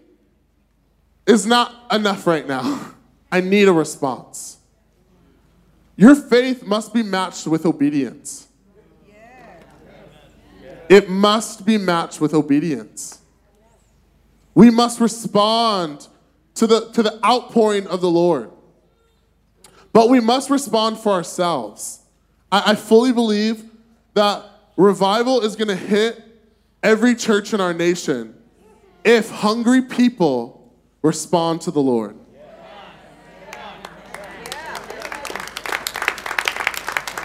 is 1.25 1.47
not 1.47 1.73
enough 1.91 2.27
right 2.27 2.47
now. 2.47 2.91
I 3.31 3.41
need 3.41 3.67
a 3.67 3.73
response. 3.73 4.57
Your 5.95 6.15
faith 6.15 6.63
must 6.63 6.93
be 6.93 7.01
matched 7.01 7.47
with 7.47 7.65
obedience. 7.65 8.47
It 10.89 11.09
must 11.09 11.65
be 11.65 11.77
matched 11.79 12.21
with 12.21 12.35
obedience. 12.35 13.19
We 14.53 14.69
must 14.69 14.99
respond 14.99 16.07
to 16.55 16.67
the, 16.67 16.91
to 16.91 17.03
the 17.03 17.19
outpouring 17.25 17.87
of 17.87 18.01
the 18.01 18.09
Lord. 18.09 18.51
But 19.91 20.09
we 20.09 20.19
must 20.19 20.49
respond 20.49 20.97
for 20.99 21.11
ourselves. 21.11 22.01
I, 22.51 22.71
I 22.71 22.75
fully 22.75 23.11
believe 23.11 23.63
that 24.13 24.43
revival 24.77 25.41
is 25.41 25.55
going 25.55 25.67
to 25.67 25.75
hit 25.75 26.23
every 26.81 27.15
church 27.15 27.53
in 27.53 27.61
our 27.61 27.73
nation 27.73 28.35
if 29.03 29.29
hungry 29.29 29.81
people 29.81 30.73
respond 31.01 31.61
to 31.61 31.71
the 31.71 31.81
Lord. 31.81 32.17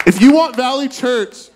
If 0.06 0.22
you 0.22 0.32
want 0.32 0.56
Valley 0.56 0.88
Church 0.88 1.50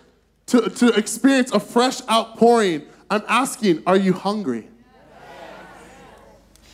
to, 0.47 0.69
to 0.69 0.89
experience 0.89 1.53
a 1.53 1.61
fresh 1.61 2.03
outpouring, 2.11 2.83
I'm 3.11 3.23
asking, 3.27 3.83
are 3.87 3.97
you 3.97 4.13
hungry? 4.13 4.69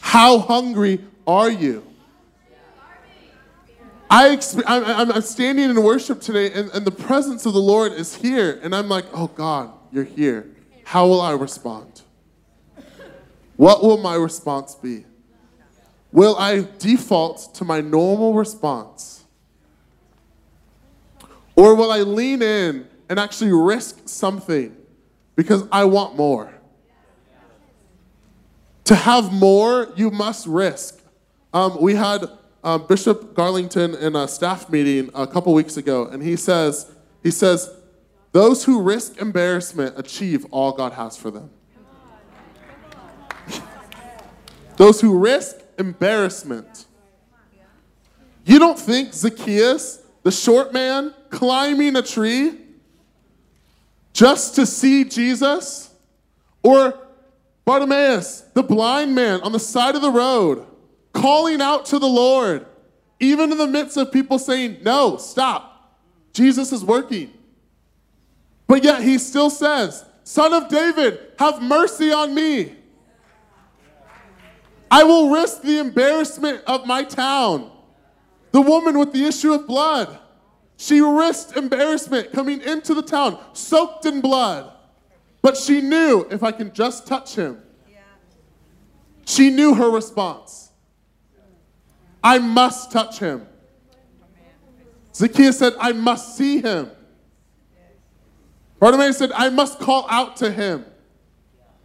How 0.08 0.38
hungry 0.38 1.04
are 1.26 1.50
you? 1.50 1.86
I 4.08 4.40
I'm, 4.66 5.12
I'm 5.12 5.20
standing 5.20 5.68
in 5.68 5.82
worship 5.82 6.22
today, 6.22 6.50
and, 6.50 6.70
and 6.70 6.86
the 6.86 6.90
presence 6.90 7.44
of 7.44 7.52
the 7.52 7.60
Lord 7.60 7.92
is 7.92 8.14
here. 8.14 8.58
And 8.62 8.74
I'm 8.74 8.88
like, 8.88 9.04
oh 9.12 9.26
God, 9.26 9.70
you're 9.92 10.04
here. 10.04 10.46
How 10.84 11.06
will 11.06 11.20
I 11.20 11.32
respond? 11.32 12.00
What 13.56 13.82
will 13.82 13.98
my 13.98 14.14
response 14.14 14.74
be? 14.74 15.04
Will 16.10 16.36
I 16.38 16.66
default 16.78 17.54
to 17.56 17.66
my 17.66 17.82
normal 17.82 18.32
response? 18.32 19.24
Or 21.54 21.74
will 21.74 21.92
I 21.92 21.98
lean 21.98 22.40
in 22.40 22.88
and 23.10 23.20
actually 23.20 23.52
risk 23.52 24.08
something 24.08 24.74
because 25.36 25.68
I 25.70 25.84
want 25.84 26.16
more? 26.16 26.57
To 28.88 28.94
have 28.94 29.34
more, 29.34 29.92
you 29.96 30.10
must 30.10 30.46
risk. 30.46 31.02
Um, 31.52 31.76
we 31.78 31.94
had 31.94 32.24
uh, 32.64 32.78
Bishop 32.78 33.34
Garlington 33.34 34.00
in 34.00 34.16
a 34.16 34.26
staff 34.26 34.70
meeting 34.70 35.10
a 35.14 35.26
couple 35.26 35.52
weeks 35.52 35.76
ago, 35.76 36.06
and 36.06 36.22
he 36.22 36.36
says, 36.36 36.90
he 37.22 37.30
says, 37.30 37.70
those 38.32 38.64
who 38.64 38.80
risk 38.80 39.18
embarrassment 39.18 39.98
achieve 39.98 40.46
all 40.50 40.72
God 40.72 40.94
has 40.94 41.18
for 41.18 41.30
them. 41.30 41.50
those 44.78 45.02
who 45.02 45.18
risk 45.18 45.56
embarrassment. 45.78 46.86
You 48.46 48.58
don't 48.58 48.78
think 48.78 49.12
Zacchaeus 49.12 50.02
the 50.22 50.30
short 50.30 50.72
man 50.72 51.12
climbing 51.28 51.94
a 51.94 52.00
tree 52.00 52.56
just 54.14 54.54
to 54.54 54.64
see 54.64 55.04
Jesus? 55.04 55.90
Or 56.62 56.98
Bartimaeus, 57.68 58.46
the 58.54 58.62
blind 58.62 59.14
man 59.14 59.42
on 59.42 59.52
the 59.52 59.58
side 59.58 59.94
of 59.94 60.00
the 60.00 60.10
road, 60.10 60.66
calling 61.12 61.60
out 61.60 61.84
to 61.84 61.98
the 61.98 62.08
Lord, 62.08 62.64
even 63.20 63.52
in 63.52 63.58
the 63.58 63.66
midst 63.66 63.98
of 63.98 64.10
people 64.10 64.38
saying, 64.38 64.78
No, 64.80 65.18
stop. 65.18 66.00
Jesus 66.32 66.72
is 66.72 66.82
working. 66.82 67.30
But 68.66 68.84
yet 68.84 69.02
he 69.02 69.18
still 69.18 69.50
says, 69.50 70.02
Son 70.24 70.54
of 70.54 70.70
David, 70.70 71.20
have 71.38 71.60
mercy 71.60 72.10
on 72.10 72.34
me. 72.34 72.74
I 74.90 75.04
will 75.04 75.28
risk 75.28 75.60
the 75.60 75.78
embarrassment 75.78 76.62
of 76.66 76.86
my 76.86 77.04
town. 77.04 77.70
The 78.52 78.62
woman 78.62 78.98
with 78.98 79.12
the 79.12 79.26
issue 79.26 79.52
of 79.52 79.66
blood, 79.66 80.18
she 80.78 81.02
risked 81.02 81.54
embarrassment 81.54 82.32
coming 82.32 82.62
into 82.62 82.94
the 82.94 83.02
town, 83.02 83.38
soaked 83.52 84.06
in 84.06 84.22
blood. 84.22 84.72
But 85.40 85.56
she 85.56 85.80
knew 85.80 86.26
if 86.30 86.42
I 86.42 86.52
can 86.52 86.72
just 86.72 87.06
touch 87.06 87.34
him, 87.34 87.62
she 89.24 89.50
knew 89.50 89.74
her 89.74 89.90
response. 89.90 90.70
I 92.22 92.38
must 92.38 92.90
touch 92.90 93.18
him. 93.18 93.46
Zacchaeus 95.14 95.58
said, 95.58 95.74
I 95.78 95.92
must 95.92 96.36
see 96.36 96.60
him. 96.60 96.90
Bartimaeus 98.78 99.18
said, 99.18 99.32
I 99.32 99.50
must 99.50 99.80
call 99.80 100.06
out 100.08 100.36
to 100.36 100.50
him. 100.50 100.84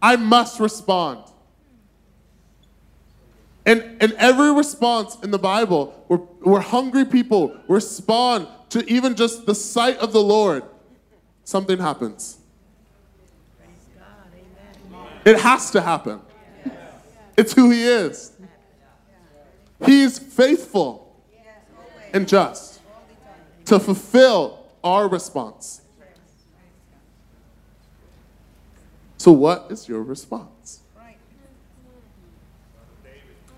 I 0.00 0.16
must 0.16 0.60
respond. 0.60 1.24
And, 3.66 3.96
and 4.00 4.12
every 4.14 4.52
response 4.52 5.16
in 5.22 5.30
the 5.30 5.38
Bible, 5.38 6.04
where, 6.08 6.18
where 6.18 6.60
hungry 6.60 7.04
people 7.04 7.56
respond 7.66 8.46
to 8.70 8.84
even 8.90 9.14
just 9.14 9.46
the 9.46 9.54
sight 9.54 9.96
of 9.98 10.12
the 10.12 10.22
Lord, 10.22 10.64
something 11.44 11.78
happens. 11.78 12.38
It 15.24 15.40
has 15.40 15.70
to 15.70 15.80
happen. 15.80 16.20
It's 17.36 17.52
who 17.52 17.70
He 17.70 17.82
is. 17.82 18.32
He's 19.84 20.18
faithful 20.18 21.04
and 22.12 22.28
just 22.28 22.80
to 23.66 23.80
fulfill 23.80 24.66
our 24.82 25.08
response. 25.08 25.82
So, 29.16 29.32
what 29.32 29.66
is 29.70 29.88
your 29.88 30.02
response? 30.02 30.80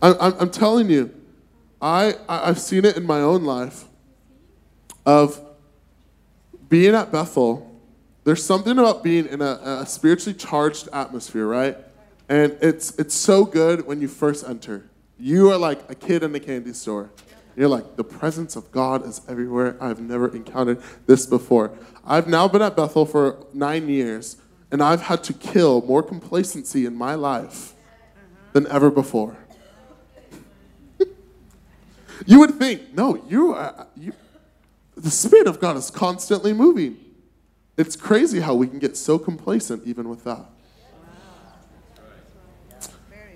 I, 0.00 0.32
am 0.40 0.50
telling 0.50 0.88
you, 0.88 1.12
I, 1.82 2.14
I've 2.28 2.60
seen 2.60 2.84
it 2.84 2.96
in 2.96 3.04
my 3.04 3.20
own 3.20 3.44
life 3.44 3.86
of 5.04 5.40
being 6.68 6.94
at 6.94 7.10
Bethel 7.10 7.75
there's 8.26 8.44
something 8.44 8.76
about 8.76 9.04
being 9.04 9.26
in 9.26 9.40
a, 9.40 9.60
a 9.82 9.86
spiritually 9.86 10.36
charged 10.36 10.88
atmosphere, 10.92 11.46
right? 11.46 11.76
And 12.28 12.58
it's 12.60 12.90
it's 12.98 13.14
so 13.14 13.44
good 13.44 13.86
when 13.86 14.00
you 14.00 14.08
first 14.08 14.44
enter. 14.44 14.90
You 15.16 15.52
are 15.52 15.56
like 15.56 15.88
a 15.88 15.94
kid 15.94 16.24
in 16.24 16.34
a 16.34 16.40
candy 16.40 16.72
store. 16.72 17.10
You're 17.54 17.68
like, 17.68 17.94
the 17.94 18.02
presence 18.02 18.56
of 18.56 18.72
God 18.72 19.06
is 19.06 19.20
everywhere. 19.28 19.76
I've 19.80 20.00
never 20.00 20.26
encountered 20.34 20.82
this 21.06 21.24
before. 21.24 21.78
I've 22.04 22.26
now 22.26 22.48
been 22.48 22.62
at 22.62 22.74
Bethel 22.74 23.06
for 23.06 23.46
nine 23.54 23.88
years, 23.88 24.38
and 24.72 24.82
I've 24.82 25.02
had 25.02 25.22
to 25.24 25.32
kill 25.32 25.80
more 25.82 26.02
complacency 26.02 26.84
in 26.84 26.96
my 26.96 27.14
life 27.14 27.74
than 28.52 28.66
ever 28.66 28.90
before. 28.90 29.36
you 32.26 32.40
would 32.40 32.56
think, 32.56 32.92
no, 32.92 33.24
you 33.28 33.54
are, 33.54 33.86
you, 33.96 34.12
the 34.96 35.12
Spirit 35.12 35.46
of 35.46 35.60
God 35.60 35.76
is 35.76 35.92
constantly 35.92 36.52
moving. 36.52 37.05
It's 37.76 37.96
crazy 37.96 38.40
how 38.40 38.54
we 38.54 38.66
can 38.66 38.78
get 38.78 38.96
so 38.96 39.18
complacent 39.18 39.86
even 39.86 40.08
with 40.08 40.24
that. 40.24 40.46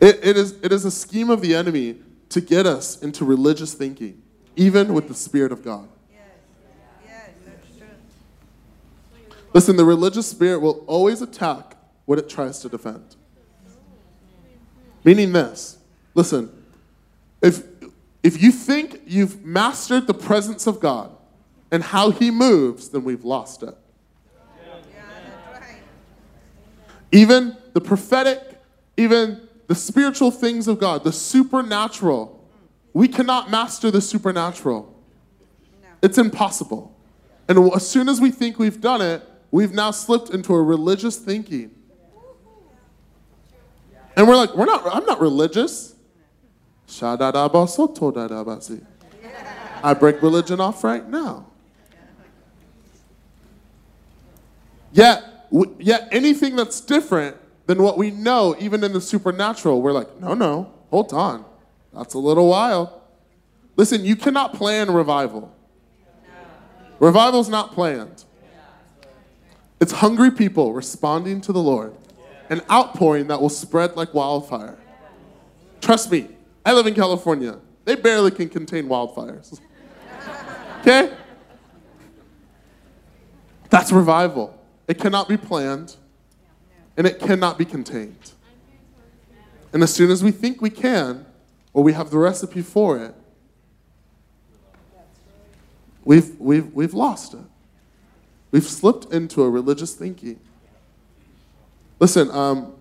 It, 0.01 0.19
it, 0.23 0.37
is, 0.37 0.53
it 0.63 0.73
is 0.73 0.87
a 0.87 0.91
scheme 0.91 1.29
of 1.29 1.43
the 1.43 1.55
enemy 1.55 1.97
to 2.31 2.41
get 2.41 2.65
us 2.65 3.03
into 3.03 3.25
religious 3.25 3.75
thinking, 3.75 4.23
even 4.57 4.95
with 4.95 5.09
the 5.09 5.15
Spirit 5.15 5.53
of 5.53 5.63
God. 5.63 5.89
Listen, 9.53 9.77
the 9.77 9.85
religious 9.85 10.29
spirit 10.29 10.61
will 10.61 10.85
always 10.87 11.23
attack 11.23 11.77
what 12.05 12.19
it 12.19 12.29
tries 12.29 12.61
to 12.61 12.69
defend. 12.69 13.17
Meaning 15.03 15.33
this 15.33 15.79
listen, 16.15 16.51
if, 17.43 17.65
if 18.23 18.41
you 18.43 18.53
think 18.53 19.01
you've 19.07 19.45
mastered 19.45 20.07
the 20.07 20.15
presence 20.15 20.67
of 20.67 20.79
God 20.79 21.11
and 21.71 21.83
how 21.83 22.11
He 22.11 22.31
moves, 22.31 22.91
then 22.91 23.03
we've 23.03 23.25
lost 23.25 23.63
it. 23.63 23.75
Even 27.12 27.57
the 27.73 27.81
prophetic, 27.81 28.61
even 28.97 29.49
the 29.67 29.75
spiritual 29.75 30.31
things 30.31 30.69
of 30.69 30.79
God, 30.79 31.05
the 31.05 31.12
supernatural, 31.12 32.45
we 32.93 33.09
cannot 33.09 33.50
master 33.50 33.90
the 33.90 34.00
supernatural. 34.00 34.95
It's 36.02 36.19
impossible. 36.19 36.97
And 37.49 37.73
as 37.73 37.88
soon 37.88 38.09
as 38.09 38.21
we 38.21 38.31
think 38.31 38.59
we've 38.59 38.81
done 38.81 39.00
it, 39.00 39.23
we've 39.50 39.73
now 39.73 39.90
slipped 39.90 40.31
into 40.31 40.55
a 40.55 40.62
religious 40.62 41.17
thinking. 41.17 41.73
And 44.17 44.29
we're 44.29 44.37
like, 44.37 44.55
we're 44.55 44.67
not, 44.67 44.83
I'm 44.93 45.05
not 45.07 45.21
religious. 45.21 45.95
I 49.83 49.95
break 49.95 50.21
religion 50.23 50.61
off 50.61 50.85
right 50.85 51.09
now. 51.09 51.47
Yet, 54.93 55.25
yet 55.78 56.09
anything 56.12 56.57
that's 56.57 56.80
different 56.80 57.37
than 57.66 57.83
what 57.83 57.99
we 57.99 58.11
know, 58.11 58.57
even 58.59 58.83
in 58.83 58.92
the 58.92 59.00
supernatural, 59.00 59.83
we're 59.83 59.92
like, 59.92 60.21
no, 60.21 60.35
no, 60.35 60.73
hold 60.90 61.12
on. 61.12 61.45
That's 61.92 62.14
a 62.14 62.19
little 62.19 62.49
wild. 62.49 62.90
Listen, 63.76 64.04
you 64.04 64.16
cannot 64.16 64.54
plan 64.54 64.92
revival. 64.92 65.54
Revival's 66.99 67.49
not 67.49 67.73
planned. 67.73 68.25
It's 69.80 69.92
hungry 69.92 70.30
people 70.30 70.75
responding 70.75 71.40
to 71.42 71.52
the 71.52 71.62
Lord, 71.62 71.95
an 72.50 72.61
outpouring 72.71 73.28
that 73.28 73.40
will 73.40 73.49
spread 73.49 73.97
like 73.97 74.12
wildfire. 74.12 74.76
Trust 75.80 76.12
me, 76.12 76.28
I 76.64 76.75
live 76.75 76.87
in 76.87 76.95
California. 76.95 77.59
They 77.87 77.95
barely 77.95 78.30
can 78.30 78.50
contain 78.50 78.87
wildfires. 78.87 79.59
okay? 80.80 81.14
That's 83.71 83.90
revival. 83.90 84.60
It 84.91 84.99
cannot 84.99 85.29
be 85.29 85.37
planned, 85.37 85.95
and 86.97 87.07
it 87.07 87.21
cannot 87.21 87.57
be 87.57 87.65
contained. 87.65 88.33
And 89.73 89.85
as 89.85 89.95
soon 89.95 90.11
as 90.11 90.25
we 90.25 90.33
think 90.33 90.61
we 90.61 90.69
can, 90.69 91.26
or 91.73 91.85
we 91.85 91.93
have 91.93 92.11
the 92.11 92.19
recipe 92.19 92.61
for 92.61 92.99
it, 92.99 93.15
we've, 96.05 96.37
we've, 96.41 96.75
we've 96.75 96.93
lost 96.93 97.35
it. 97.35 97.41
We've 98.50 98.65
slipped 98.65 99.13
into 99.13 99.45
a 99.45 99.49
religious 99.49 99.95
thinking. 99.95 100.41
Listen, 102.00 102.29
um, 102.33 102.75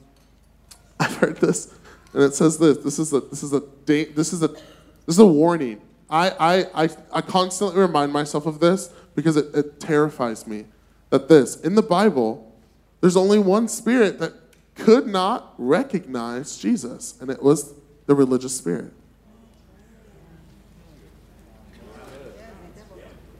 I've 0.99 1.15
heard 1.17 1.37
this, 1.37 1.71
and 2.13 2.23
it 2.23 2.33
says 2.33 2.57
this. 2.57 2.79
This 2.79 2.97
is 2.97 3.13
a 3.13 3.19
this 3.19 3.43
is 3.43 3.53
a 3.53 3.59
this 3.85 4.33
is 4.33 4.41
a 4.41 4.47
this 4.47 4.63
is 5.09 5.19
a 5.19 5.27
warning. 5.27 5.79
I 6.09 6.31
I 6.31 6.85
I, 6.85 6.89
I 7.13 7.21
constantly 7.21 7.79
remind 7.79 8.11
myself 8.11 8.47
of 8.47 8.59
this 8.59 8.91
because 9.13 9.37
it, 9.37 9.53
it 9.53 9.79
terrifies 9.79 10.47
me 10.47 10.65
that 11.09 11.27
this, 11.27 11.59
in 11.59 11.75
the 11.75 11.81
Bible, 11.81 12.55
there's 13.01 13.17
only 13.17 13.39
one 13.39 13.67
spirit 13.67 14.19
that 14.19 14.33
could 14.75 15.07
not 15.07 15.53
recognize 15.57 16.57
Jesus, 16.57 17.15
and 17.19 17.29
it 17.29 17.41
was 17.41 17.73
the 18.05 18.15
religious 18.15 18.55
spirit. 18.55 18.93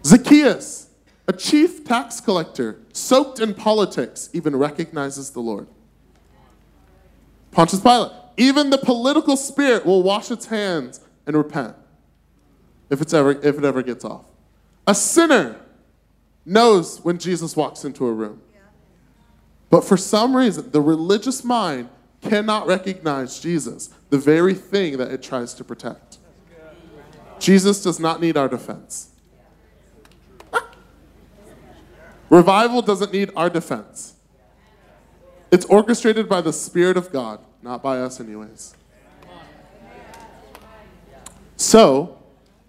Zacchaeus, 0.03 0.89
a 1.27 1.33
chief 1.33 1.83
tax 1.83 2.19
collector, 2.19 2.79
soaked 2.93 3.39
in 3.39 3.53
politics, 3.53 4.29
even 4.33 4.55
recognizes 4.55 5.31
the 5.31 5.39
Lord. 5.39 5.67
Pontius 7.51 7.81
Pilate, 7.81 8.11
even 8.37 8.69
the 8.69 8.77
political 8.77 9.35
spirit 9.35 9.85
will 9.85 10.01
wash 10.01 10.31
its 10.31 10.45
hands 10.47 11.01
and 11.25 11.35
repent 11.35 11.75
if, 12.89 13.01
it's 13.01 13.13
ever, 13.13 13.31
if 13.31 13.57
it 13.57 13.63
ever 13.63 13.83
gets 13.83 14.05
off. 14.05 14.25
A 14.87 14.95
sinner 14.95 15.59
knows 16.49 16.99
when 17.01 17.17
Jesus 17.17 17.55
walks 17.55 17.85
into 17.85 18.05
a 18.07 18.11
room. 18.11 18.41
But 19.69 19.85
for 19.85 19.97
some 19.97 20.35
reason, 20.35 20.71
the 20.71 20.81
religious 20.81 21.43
mind 21.43 21.89
cannot 22.21 22.67
recognize 22.67 23.39
Jesus, 23.39 23.89
the 24.09 24.17
very 24.17 24.53
thing 24.53 24.97
that 24.97 25.11
it 25.11 25.21
tries 25.21 25.53
to 25.53 25.63
protect. 25.63 26.17
Jesus 27.39 27.83
does 27.83 27.99
not 27.99 28.19
need 28.19 28.35
our 28.35 28.49
defense. 28.49 29.11
Revival 32.29 32.81
doesn't 32.81 33.13
need 33.13 33.31
our 33.35 33.49
defense. 33.49 34.15
It's 35.51 35.65
orchestrated 35.65 36.29
by 36.29 36.41
the 36.41 36.53
Spirit 36.53 36.97
of 36.97 37.11
God, 37.11 37.39
not 37.61 37.81
by 37.81 37.99
us, 37.99 38.19
anyways. 38.19 38.75
So, 41.57 42.18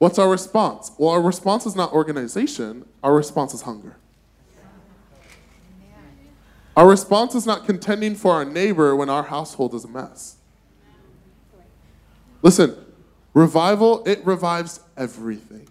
What's 0.01 0.19
our 0.19 0.31
response? 0.31 0.93
Well, 0.97 1.11
our 1.11 1.21
response 1.21 1.67
is 1.67 1.77
not 1.77 1.93
organization, 1.93 2.87
our 3.03 3.15
response 3.15 3.53
is 3.53 3.63
hunger. 3.63 3.99
Our 6.75 6.89
response 6.89 7.35
is 7.35 7.45
not 7.45 7.67
contending 7.67 8.15
for 8.15 8.33
our 8.33 8.47
neighbor 8.47 8.97
when 8.97 9.11
our 9.11 9.25
household 9.25 9.75
is 9.75 9.85
a 9.85 9.89
mess. 9.89 10.37
Listen, 12.41 12.75
revival, 13.35 14.03
it 14.07 14.25
revives 14.25 14.81
everything. 14.97 15.69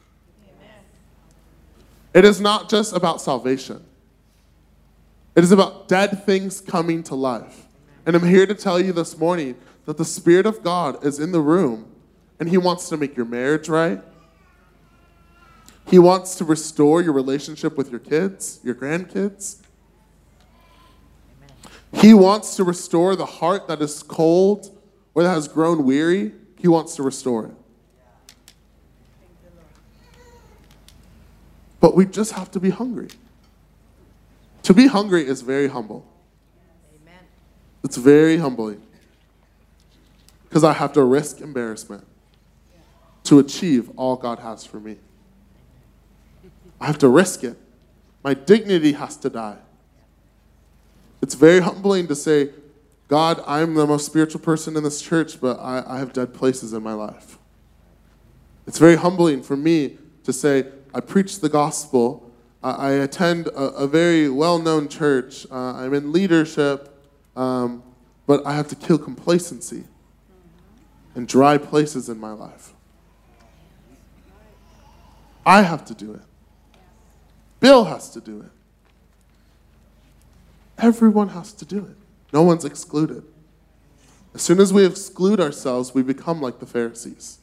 It 2.13 2.23
is 2.23 2.39
not 2.39 2.69
just 2.69 2.95
about 2.95 3.21
salvation, 3.21 3.83
it 5.35 5.43
is 5.43 5.51
about 5.51 5.87
dead 5.87 6.23
things 6.23 6.61
coming 6.61 7.01
to 7.05 7.15
life. 7.15 7.65
And 8.05 8.15
I'm 8.15 8.27
here 8.27 8.45
to 8.45 8.53
tell 8.53 8.79
you 8.79 8.93
this 8.93 9.17
morning 9.17 9.55
that 9.85 9.97
the 9.97 10.05
Spirit 10.05 10.45
of 10.45 10.61
God 10.61 11.03
is 11.03 11.19
in 11.19 11.31
the 11.31 11.41
room 11.41 11.91
and 12.39 12.47
He 12.47 12.59
wants 12.59 12.89
to 12.89 12.97
make 12.97 13.17
your 13.17 13.25
marriage 13.25 13.67
right. 13.67 14.03
He 15.89 15.97
wants 15.97 16.35
to 16.35 16.45
restore 16.45 17.01
your 17.01 17.13
relationship 17.13 17.75
with 17.75 17.89
your 17.89 17.99
kids, 17.99 18.59
your 18.63 18.75
grandkids. 18.75 19.57
He 21.93 22.13
wants 22.13 22.55
to 22.57 22.63
restore 22.63 23.15
the 23.15 23.25
heart 23.25 23.67
that 23.67 23.81
is 23.81 24.03
cold 24.03 24.77
or 25.15 25.23
that 25.23 25.29
has 25.29 25.47
grown 25.47 25.83
weary. 25.85 26.33
He 26.59 26.67
wants 26.67 26.95
to 26.97 27.03
restore 27.03 27.47
it. 27.47 27.55
But 31.79 31.95
we 31.95 32.05
just 32.05 32.33
have 32.33 32.51
to 32.51 32.59
be 32.59 32.69
hungry. 32.69 33.09
To 34.63 34.73
be 34.75 34.85
hungry 34.85 35.25
is 35.25 35.41
very 35.41 35.69
humble. 35.69 36.05
Amen. 37.01 37.23
It's 37.83 37.97
very 37.97 38.37
humbling. 38.37 38.83
Because 40.47 40.63
I 40.63 40.73
have 40.73 40.93
to 40.93 41.03
risk 41.03 41.41
embarrassment 41.41 42.05
to 43.23 43.39
achieve 43.39 43.89
all 43.95 44.15
God 44.15 44.37
has 44.39 44.63
for 44.65 44.79
me. 44.79 44.97
I 46.79 46.85
have 46.87 46.97
to 46.99 47.09
risk 47.09 47.43
it. 47.43 47.57
My 48.23 48.33
dignity 48.33 48.93
has 48.93 49.17
to 49.17 49.29
die. 49.29 49.57
It's 51.21 51.35
very 51.35 51.59
humbling 51.59 52.07
to 52.07 52.15
say, 52.15 52.49
God, 53.07 53.43
I'm 53.47 53.73
the 53.73 53.87
most 53.87 54.05
spiritual 54.05 54.39
person 54.39 54.77
in 54.77 54.83
this 54.83 55.01
church, 55.01 55.41
but 55.41 55.59
I, 55.59 55.83
I 55.85 55.99
have 55.99 56.13
dead 56.13 56.33
places 56.33 56.73
in 56.73 56.83
my 56.83 56.93
life. 56.93 57.37
It's 58.67 58.77
very 58.77 58.95
humbling 58.95 59.41
for 59.41 59.57
me 59.57 59.97
to 60.23 60.31
say, 60.31 60.67
I 60.93 61.01
preach 61.01 61.39
the 61.39 61.49
gospel, 61.49 62.31
I, 62.63 62.71
I 62.71 62.91
attend 62.91 63.47
a, 63.47 63.51
a 63.51 63.87
very 63.87 64.29
well 64.29 64.59
known 64.59 64.87
church, 64.87 65.47
uh, 65.51 65.55
I'm 65.55 65.93
in 65.93 66.11
leadership, 66.11 66.95
um, 67.35 67.83
but 68.27 68.45
I 68.45 68.53
have 68.53 68.67
to 68.69 68.75
kill 68.75 68.99
complacency 68.99 69.85
and 71.15 71.27
dry 71.27 71.57
places 71.57 72.09
in 72.09 72.19
my 72.19 72.31
life. 72.31 72.73
I 75.45 75.63
have 75.63 75.83
to 75.85 75.95
do 75.95 76.13
it. 76.13 76.21
Bill 77.59 77.85
has 77.85 78.09
to 78.11 78.21
do 78.21 78.41
it. 78.41 78.51
Everyone 80.77 81.29
has 81.29 81.51
to 81.53 81.65
do 81.65 81.79
it. 81.79 81.97
No 82.31 82.43
one's 82.43 82.63
excluded. 82.63 83.23
As 84.33 84.41
soon 84.41 84.59
as 84.59 84.71
we 84.71 84.85
exclude 84.85 85.39
ourselves, 85.39 85.93
we 85.93 86.03
become 86.03 86.41
like 86.41 86.59
the 86.59 86.65
Pharisees 86.65 87.39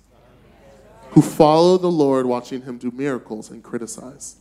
who 1.17 1.23
follow 1.23 1.79
the 1.79 1.91
Lord, 1.91 2.27
watching 2.27 2.63
him 2.63 2.77
do 2.77 2.91
miracles 2.91 3.51
and 3.51 3.63
criticize. 3.63 4.37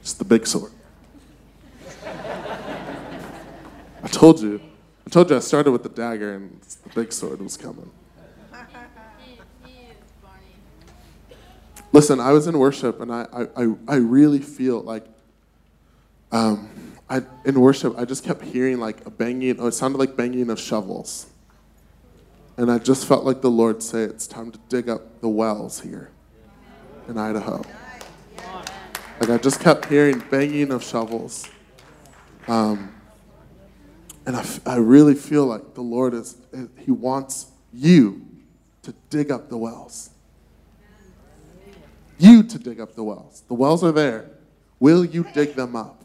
It's 0.00 0.14
the 0.14 0.24
big 0.24 0.46
sword. 0.46 0.72
I 4.02 4.08
told 4.08 4.40
you. 4.40 4.58
I 5.06 5.10
told 5.10 5.28
you 5.28 5.36
I 5.36 5.40
started 5.40 5.70
with 5.70 5.82
the 5.82 5.90
dagger 5.90 6.34
and 6.34 6.58
the 6.62 6.88
big 6.94 7.12
sword 7.12 7.42
was 7.42 7.58
coming. 7.58 7.90
Listen, 11.98 12.20
I 12.20 12.30
was 12.30 12.46
in 12.46 12.56
worship 12.56 13.00
and 13.00 13.12
I, 13.12 13.26
I, 13.56 13.74
I 13.88 13.96
really 13.96 14.38
feel 14.38 14.82
like 14.82 15.04
um, 16.30 16.70
I, 17.10 17.22
in 17.44 17.60
worship, 17.60 17.98
I 17.98 18.04
just 18.04 18.22
kept 18.22 18.42
hearing 18.42 18.78
like 18.78 19.04
a 19.04 19.10
banging, 19.10 19.58
oh, 19.58 19.66
it 19.66 19.72
sounded 19.72 19.98
like 19.98 20.14
banging 20.16 20.48
of 20.48 20.60
shovels. 20.60 21.26
And 22.56 22.70
I 22.70 22.78
just 22.78 23.04
felt 23.04 23.24
like 23.24 23.40
the 23.40 23.50
Lord 23.50 23.82
say, 23.82 24.02
it's 24.02 24.28
time 24.28 24.52
to 24.52 24.60
dig 24.68 24.88
up 24.88 25.20
the 25.20 25.28
wells 25.28 25.80
here 25.80 26.12
in 27.08 27.18
Idaho. 27.18 27.64
Like 29.18 29.30
I 29.30 29.38
just 29.38 29.58
kept 29.58 29.86
hearing 29.86 30.22
banging 30.30 30.70
of 30.70 30.84
shovels. 30.84 31.48
Um, 32.46 32.94
and 34.24 34.36
I, 34.36 34.46
I 34.64 34.76
really 34.76 35.16
feel 35.16 35.46
like 35.46 35.74
the 35.74 35.82
Lord 35.82 36.14
is, 36.14 36.36
He 36.78 36.92
wants 36.92 37.48
you 37.72 38.24
to 38.82 38.94
dig 39.10 39.32
up 39.32 39.48
the 39.48 39.58
wells. 39.58 40.10
You 42.18 42.42
to 42.42 42.58
dig 42.58 42.80
up 42.80 42.94
the 42.94 43.04
wells. 43.04 43.44
The 43.48 43.54
wells 43.54 43.84
are 43.84 43.92
there. 43.92 44.30
Will 44.80 45.04
you 45.04 45.24
dig 45.32 45.54
them 45.54 45.76
up? 45.76 46.04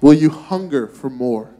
Will 0.00 0.14
you 0.14 0.30
hunger 0.30 0.86
for 0.86 1.10
more? 1.10 1.50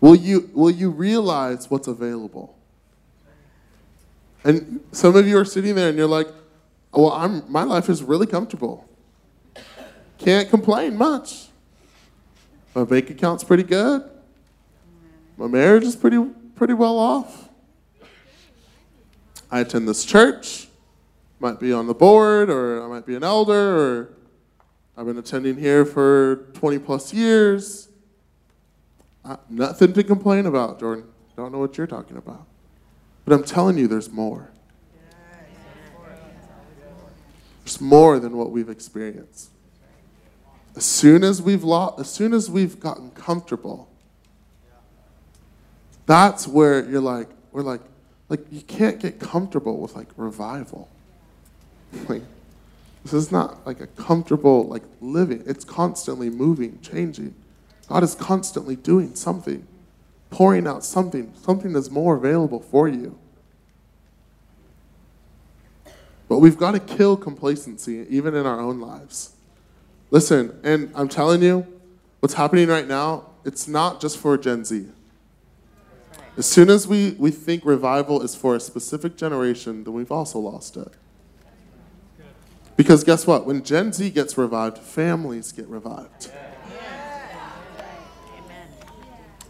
Will 0.00 0.16
you, 0.16 0.50
will 0.52 0.70
you 0.70 0.90
realize 0.90 1.70
what's 1.70 1.86
available? 1.86 2.58
And 4.44 4.80
some 4.90 5.14
of 5.14 5.26
you 5.26 5.38
are 5.38 5.44
sitting 5.44 5.76
there 5.76 5.88
and 5.88 5.96
you're 5.96 6.08
like, 6.08 6.26
well, 6.92 7.12
I'm, 7.12 7.50
my 7.50 7.62
life 7.62 7.88
is 7.88 8.02
really 8.02 8.26
comfortable. 8.26 8.88
Can't 10.18 10.50
complain 10.50 10.96
much. 10.96 11.46
My 12.74 12.84
bank 12.84 13.10
account's 13.10 13.44
pretty 13.44 13.62
good. 13.62 14.02
My 15.36 15.46
marriage 15.46 15.84
is 15.84 15.96
pretty, 15.96 16.18
pretty 16.54 16.74
well 16.74 16.98
off. 16.98 17.48
I 19.50 19.60
attend 19.60 19.88
this 19.88 20.04
church. 20.04 20.68
Might 21.38 21.58
be 21.60 21.72
on 21.72 21.86
the 21.86 21.94
board, 21.94 22.48
or 22.50 22.82
I 22.82 22.86
might 22.86 23.04
be 23.04 23.16
an 23.16 23.24
elder, 23.24 23.52
or 23.52 24.08
I've 24.96 25.06
been 25.06 25.18
attending 25.18 25.56
here 25.56 25.84
for 25.84 26.48
20 26.54 26.78
plus 26.78 27.12
years. 27.12 27.88
Uh, 29.24 29.36
nothing 29.48 29.92
to 29.92 30.04
complain 30.04 30.46
about, 30.46 30.80
Jordan. 30.80 31.04
Don't 31.36 31.52
know 31.52 31.58
what 31.58 31.76
you're 31.76 31.86
talking 31.86 32.16
about. 32.16 32.46
But 33.24 33.34
I'm 33.34 33.44
telling 33.44 33.78
you, 33.78 33.88
there's 33.88 34.10
more. 34.10 34.50
There's 37.64 37.80
more 37.80 38.18
than 38.18 38.36
what 38.36 38.50
we've 38.50 38.68
experienced. 38.68 39.50
As 40.74 40.84
soon 40.84 41.22
as 41.22 41.40
we've 41.40 41.62
lost, 41.62 42.00
as 42.00 42.10
soon 42.10 42.32
as 42.32 42.50
we've 42.50 42.80
gotten 42.80 43.10
comfortable, 43.10 43.88
that's 46.06 46.46
where 46.46 46.88
you're 46.88 47.00
like, 47.00 47.28
we're 47.52 47.62
like, 47.62 47.80
like 48.28 48.40
you 48.50 48.62
can't 48.62 48.98
get 49.00 49.20
comfortable 49.20 49.78
with 49.78 49.94
like 49.94 50.08
revival. 50.16 50.88
Like, 52.08 52.22
this 53.04 53.12
is 53.12 53.30
not 53.30 53.66
like 53.66 53.80
a 53.80 53.86
comfortable 53.86 54.66
like 54.66 54.82
living. 55.02 55.42
It's 55.46 55.64
constantly 55.64 56.30
moving, 56.30 56.80
changing. 56.80 57.34
God 57.88 58.02
is 58.02 58.14
constantly 58.14 58.76
doing 58.76 59.14
something, 59.14 59.66
pouring 60.30 60.66
out 60.66 60.84
something, 60.84 61.34
something 61.42 61.74
that's 61.74 61.90
more 61.90 62.16
available 62.16 62.60
for 62.60 62.88
you. 62.88 63.18
But 66.28 66.38
we've 66.38 66.56
got 66.56 66.70
to 66.70 66.80
kill 66.80 67.18
complacency, 67.18 68.06
even 68.08 68.34
in 68.34 68.46
our 68.46 68.58
own 68.58 68.80
lives. 68.80 69.32
Listen, 70.10 70.58
and 70.62 70.90
I'm 70.94 71.08
telling 71.08 71.42
you, 71.42 71.66
what's 72.20 72.34
happening 72.34 72.68
right 72.68 72.88
now, 72.88 73.26
it's 73.44 73.68
not 73.68 74.00
just 74.00 74.16
for 74.16 74.38
Gen 74.38 74.64
Z. 74.64 74.86
As 76.36 76.46
soon 76.46 76.70
as 76.70 76.88
we, 76.88 77.10
we 77.18 77.30
think 77.30 77.64
revival 77.64 78.22
is 78.22 78.34
for 78.34 78.56
a 78.56 78.60
specific 78.60 79.16
generation, 79.16 79.84
then 79.84 79.92
we've 79.92 80.12
also 80.12 80.38
lost 80.38 80.76
it. 80.76 80.88
Because 82.74 83.04
guess 83.04 83.26
what? 83.26 83.44
When 83.44 83.62
Gen 83.62 83.92
Z 83.92 84.08
gets 84.10 84.38
revived, 84.38 84.78
families 84.78 85.52
get 85.52 85.66
revived. 85.66 86.30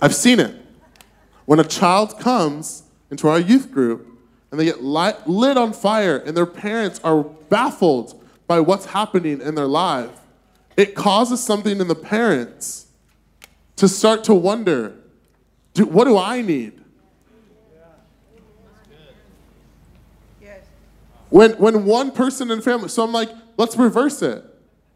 I've 0.00 0.14
seen 0.14 0.40
it. 0.40 0.56
When 1.44 1.60
a 1.60 1.64
child 1.64 2.18
comes 2.18 2.82
into 3.10 3.28
our 3.28 3.38
youth 3.38 3.70
group 3.70 4.18
and 4.50 4.58
they 4.58 4.64
get 4.64 4.82
light, 4.82 5.28
lit 5.28 5.56
on 5.56 5.72
fire 5.72 6.16
and 6.16 6.36
their 6.36 6.46
parents 6.46 7.00
are 7.04 7.22
baffled 7.22 8.20
by 8.48 8.58
what's 8.58 8.86
happening 8.86 9.40
in 9.40 9.54
their 9.54 9.66
life, 9.66 10.10
it 10.76 10.96
causes 10.96 11.42
something 11.42 11.80
in 11.80 11.86
the 11.86 11.94
parents 11.94 12.86
to 13.76 13.86
start 13.86 14.24
to 14.24 14.34
wonder 14.34 14.96
do, 15.74 15.86
what 15.86 16.04
do 16.04 16.18
I 16.18 16.42
need? 16.42 16.82
When, 21.30 21.52
when 21.52 21.86
one 21.86 22.10
person 22.10 22.50
in 22.50 22.60
family, 22.60 22.90
so 22.90 23.02
I'm 23.02 23.12
like, 23.12 23.30
let's 23.56 23.74
reverse 23.76 24.20
it. 24.20 24.44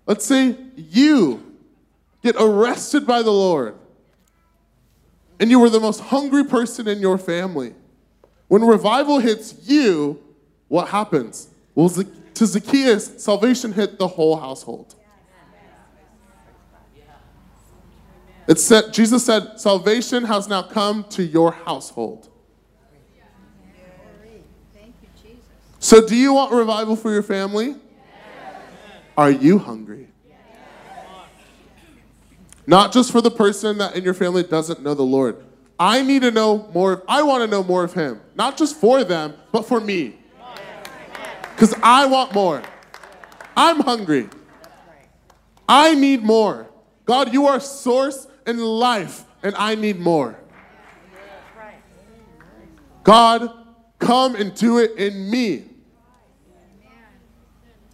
Let's 0.07 0.27
say 0.27 0.55
you 0.77 1.57
get 2.23 2.37
arrested 2.39 3.07
by 3.07 3.23
the 3.23 3.31
Lord 3.31 3.75
and 5.41 5.51
you 5.51 5.59
were 5.59 5.71
the 5.71 5.81
most 5.81 6.01
hungry 6.01 6.45
person 6.45 6.89
in 6.89 6.99
your 6.99 7.17
family. 7.17 7.73
When 8.49 8.63
revival 8.63 9.19
hits 9.19 9.55
you, 9.67 10.23
what 10.69 10.89
happens? 10.89 11.49
Well, 11.75 11.89
to 11.89 12.47
Zacchaeus, 12.47 13.23
salvation 13.23 13.73
hit 13.73 13.99
the 13.99 14.09
whole 14.09 14.37
household. 14.37 14.95
It 18.49 18.61
said, 18.61 18.93
Jesus 18.93 19.25
said, 19.25 19.59
salvation 19.59 20.25
has 20.25 20.49
now 20.49 20.63
come 20.63 21.05
to 21.11 21.25
your 21.25 21.53
household. 21.53 22.29
So, 25.79 26.07
do 26.07 26.17
you 26.17 26.35
want 26.35 26.53
revival 26.53 26.97
for 26.97 27.13
your 27.13 27.23
family? 27.23 27.77
Are 29.17 29.31
you 29.31 29.59
hungry? 29.59 30.09
Not 32.67 32.93
just 32.93 33.13
for 33.13 33.21
the 33.21 33.31
person 33.31 33.79
that 33.79 33.95
in 33.95 34.03
your 34.03 34.15
family 34.15 34.43
doesn't 34.43 34.83
know 34.83 34.95
the 34.95 35.05
Lord. 35.05 35.45
I 35.79 36.03
need 36.03 36.23
to 36.23 36.31
know 36.31 36.69
more. 36.75 37.05
I 37.07 37.23
want 37.23 37.43
to 37.43 37.47
know 37.47 37.63
more 37.63 37.85
of 37.85 37.95
Him. 37.95 38.21
Not 38.35 38.57
just 38.57 38.77
for 38.77 39.05
them, 39.05 39.35
but 39.53 39.63
for 39.63 39.81
me. 39.81 40.19
Because 41.55 41.75
I 41.83 42.07
want 42.07 42.35
more. 42.35 42.63
I'm 43.57 43.81
hungry. 43.81 44.29
I 45.69 45.95
need 45.95 46.23
more. 46.23 46.69
God, 47.05 47.33
you 47.33 47.47
are 47.47 47.61
source 47.61 48.27
and 48.47 48.61
life, 48.61 49.25
and 49.43 49.55
I 49.57 49.75
need 49.75 49.99
more. 49.99 50.39
God, 53.03 53.51
come 53.99 54.35
and 54.35 54.55
do 54.55 54.79
it 54.79 54.93
in 54.97 55.31
me. 55.31 55.65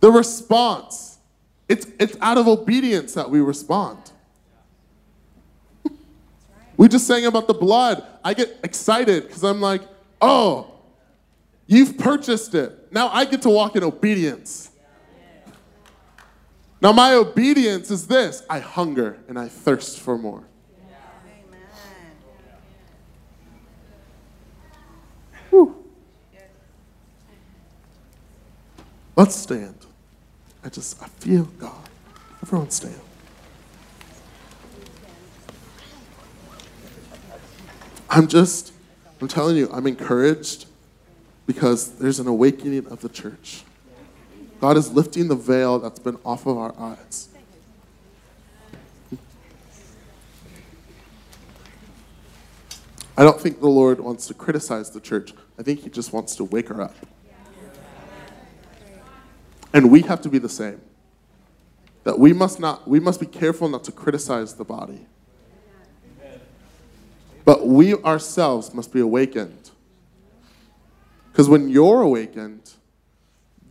The 0.00 0.10
response, 0.10 1.18
it's, 1.68 1.86
it's 2.00 2.16
out 2.20 2.38
of 2.38 2.48
obedience 2.48 3.14
that 3.14 3.30
we 3.30 3.40
respond. 3.40 3.98
We 6.76 6.88
just 6.88 7.06
sang 7.06 7.26
about 7.26 7.46
the 7.46 7.54
blood. 7.54 8.04
I 8.24 8.34
get 8.34 8.58
excited 8.64 9.28
because 9.28 9.44
I'm 9.44 9.60
like, 9.60 9.82
oh, 10.20 10.72
you've 11.66 11.96
purchased 11.96 12.56
it. 12.56 12.92
Now 12.92 13.08
I 13.08 13.24
get 13.24 13.42
to 13.42 13.50
walk 13.50 13.76
in 13.76 13.84
obedience. 13.84 14.71
Now, 16.83 16.90
my 16.90 17.14
obedience 17.14 17.92
is 17.92 18.09
this 18.09 18.42
I 18.51 18.59
hunger 18.59 19.16
and 19.29 19.38
I 19.38 19.47
thirst 19.47 20.01
for 20.01 20.18
more. 20.18 20.42
Let's 29.14 29.37
stand. 29.37 29.77
I 30.64 30.71
just, 30.71 31.01
I 31.01 31.07
feel 31.07 31.45
God. 31.45 31.88
Everyone 32.42 32.71
stand. 32.71 32.99
I'm 38.11 38.27
just, 38.27 38.73
I'm 39.21 39.29
telling 39.29 39.57
you, 39.57 39.68
I'm 39.73 39.87
encouraged 39.87 40.66
because 41.47 41.92
there's 41.92 42.18
an 42.18 42.27
awakening 42.27 42.87
of 42.88 43.03
the 43.03 43.09
church. 43.09 43.62
God 44.62 44.77
is 44.77 44.92
lifting 44.92 45.27
the 45.27 45.35
veil 45.35 45.81
that's 45.81 45.98
been 45.98 46.16
off 46.25 46.46
of 46.46 46.57
our 46.57 46.72
eyes. 46.79 47.29
I 53.16 53.25
don't 53.25 53.40
think 53.40 53.59
the 53.59 53.66
Lord 53.66 53.98
wants 53.98 54.29
to 54.29 54.35
criticize 54.35 54.90
the 54.90 55.01
church. 55.01 55.33
I 55.59 55.64
think 55.64 55.81
He 55.81 55.90
just 55.90 56.12
wants 56.12 56.37
to 56.37 56.44
wake 56.44 56.68
her 56.68 56.81
up. 56.81 56.94
And 59.72 59.90
we 59.90 60.03
have 60.03 60.20
to 60.20 60.29
be 60.29 60.38
the 60.38 60.48
same. 60.48 60.81
That 62.05 62.20
we 62.20 62.33
must 62.33 62.61
not 62.61 62.87
we 62.87 63.01
must 63.01 63.18
be 63.18 63.27
careful 63.27 63.68
not 63.68 63.83
to 63.85 63.92
criticize 63.92 64.55
the 64.55 64.64
body. 64.64 65.07
But 67.44 67.66
we 67.66 67.96
ourselves 67.96 68.72
must 68.72 68.92
be 68.92 69.01
awakened. 69.01 69.70
Because 71.33 71.48
when 71.48 71.68
you're 71.68 72.03
awakened, 72.03 72.75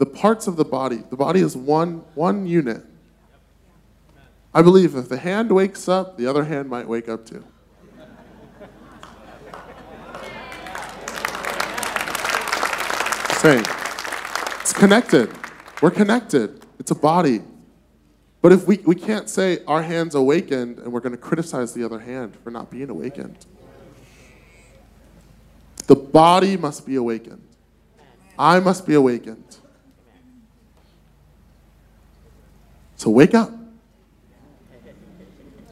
the 0.02 0.06
parts 0.08 0.48
of 0.48 0.56
the 0.56 0.66
body, 0.66 1.04
the 1.12 1.16
body 1.16 1.42
is 1.42 1.56
one 1.56 2.04
one 2.16 2.48
unit. 2.48 2.84
I 4.52 4.64
believe 4.64 4.96
if 4.96 5.10
the 5.10 5.18
hand 5.18 5.52
wakes 5.52 5.88
up, 5.88 6.18
the 6.18 6.26
other 6.26 6.44
hand 6.44 6.70
might 6.70 6.88
wake 6.88 7.08
up 7.08 7.24
too. 7.24 7.46
Saying, 13.42 13.64
it's 14.62 14.74
connected. 14.74 15.32
We're 15.84 15.92
connected. 15.92 16.66
It's 16.80 16.90
a 16.90 16.96
body. 16.96 17.44
But 18.42 18.54
if 18.54 18.66
we, 18.66 18.78
we 18.78 18.96
can't 18.96 19.30
say 19.30 19.64
our 19.68 19.84
hand's 19.84 20.16
awakened 20.16 20.80
and 20.80 20.92
we're 20.92 21.00
going 21.02 21.12
to 21.12 21.18
criticize 21.22 21.76
the 21.76 21.84
other 21.84 22.00
hand 22.00 22.36
for 22.44 22.50
not 22.50 22.72
being 22.72 22.90
awakened. 22.90 23.38
The 25.86 25.96
body 25.96 26.58
must 26.58 26.88
be 26.88 26.96
awakened. 26.96 27.44
I 28.40 28.60
must 28.60 28.88
be 28.88 28.96
awakened. 28.96 29.58
So 33.02 33.10
wake 33.10 33.34
up. 33.34 33.50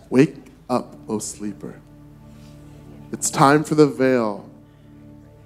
Wake 0.09 0.35
up, 0.67 0.95
O 1.07 1.19
sleeper. 1.19 1.79
It's 3.11 3.29
time 3.29 3.63
for 3.63 3.75
the 3.75 3.85
veil 3.85 4.49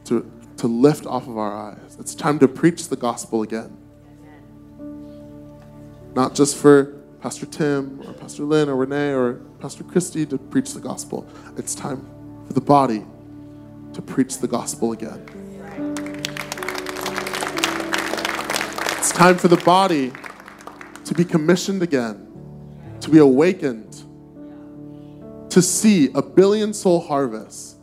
to, 0.06 0.32
to 0.56 0.68
lift 0.68 1.06
off 1.06 1.28
of 1.28 1.38
our 1.38 1.54
eyes. 1.54 1.98
It's 2.00 2.16
time 2.16 2.40
to 2.40 2.48
preach 2.48 2.88
the 2.88 2.96
gospel 2.96 3.42
again. 3.42 3.76
Not 6.16 6.36
just 6.36 6.56
for 6.56 6.86
Pastor 7.20 7.48
Tim 7.48 8.02
or 8.08 8.14
Pastor 8.14 8.44
Lynn 8.44 8.70
or 8.70 8.78
Renee 8.78 9.12
or 9.12 9.42
Pastor 9.60 9.84
Christy 9.84 10.26
to 10.28 10.38
preach 10.38 10.74
the 10.74 10.80
gospel. 10.80 11.28
It's 11.58 11.76
time 11.76 12.08
for 12.48 12.54
the 12.54 12.62
body 12.62 13.04
to 13.92 14.02
preach 14.02 14.38
the 14.38 14.48
gospel 14.48 14.94
again. 14.94 15.22
It's 19.00 19.12
time 19.12 19.38
for 19.38 19.50
the 19.50 19.62
body 19.66 20.14
to 21.14 21.24
be 21.24 21.30
commissioned 21.30 21.84
again, 21.84 22.28
to 23.00 23.10
be 23.10 23.20
awakened, 23.20 24.04
to 25.50 25.62
see 25.62 26.10
a 26.16 26.22
billion 26.22 26.74
soul 26.74 27.00
harvest. 27.00 27.78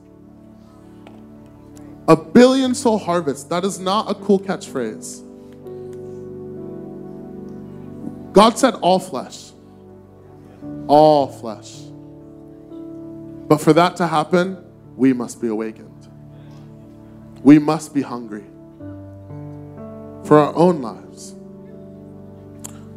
A 2.09 2.17
billion 2.17 2.75
soul 2.75 2.99
harvest. 2.99 3.49
That 3.49 3.65
is 3.65 3.79
not 3.79 4.11
a 4.11 4.15
cool 4.15 4.41
catchphrase. 4.41 5.23
God 8.33 8.59
said 8.59 8.75
all 8.77 8.99
flesh. 8.99 9.53
All 10.89 11.29
flesh. 11.29 11.77
But 13.47 13.59
for 13.61 13.73
that 13.75 13.97
to 13.97 14.09
happen, 14.09 14.65
we 14.97 15.13
must 15.13 15.41
be 15.41 15.47
awakened. 15.47 16.09
We 17.45 17.61
must 17.61 17.95
be 17.95 18.03
hungry 18.03 18.45
for 20.25 20.39
our 20.39 20.55
own 20.57 20.83
lives. 20.83 21.10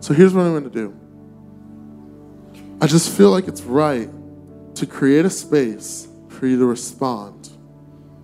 So 0.04 0.14
here's 0.14 0.34
what 0.34 0.46
I'm 0.46 0.52
going 0.52 0.66
to 0.66 0.70
do 0.70 0.94
I 2.82 2.88
just 2.88 3.16
feel 3.16 3.32
like 3.32 3.48
it's 3.48 3.62
right 3.62 4.10
to 4.76 4.86
create 4.86 5.24
a 5.24 5.30
space 5.30 6.10
for 6.28 6.46
you 6.46 6.60
to 6.60 6.66
respond, 6.66 7.50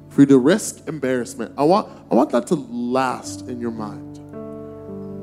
for 0.09 0.19
you 0.23 0.27
to 0.27 0.37
risk 0.39 0.89
embarrassment. 0.89 1.53
I 1.57 1.63
want, 1.63 1.87
I 2.11 2.15
want 2.15 2.31
that 2.31 2.47
to 2.47 2.55
last 2.55 3.47
in 3.47 3.61
your 3.61 3.71
mind. 3.71 4.17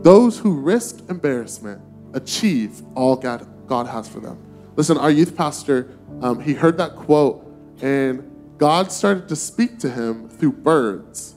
Those 0.02 0.38
who 0.38 0.58
risk 0.58 1.02
embarrassment 1.10 1.82
achieve 2.14 2.80
all 2.94 3.16
God, 3.16 3.46
God 3.66 3.86
has 3.86 4.08
for 4.08 4.20
them. 4.20 4.42
Listen, 4.76 4.96
our 4.96 5.10
youth 5.10 5.36
pastor, 5.36 5.90
um, 6.22 6.40
he 6.40 6.54
heard 6.54 6.78
that 6.78 6.96
quote, 6.96 7.44
and 7.82 8.56
God 8.56 8.90
started 8.90 9.28
to 9.28 9.36
speak 9.36 9.78
to 9.80 9.90
him 9.90 10.30
through 10.30 10.52
birds. 10.52 11.34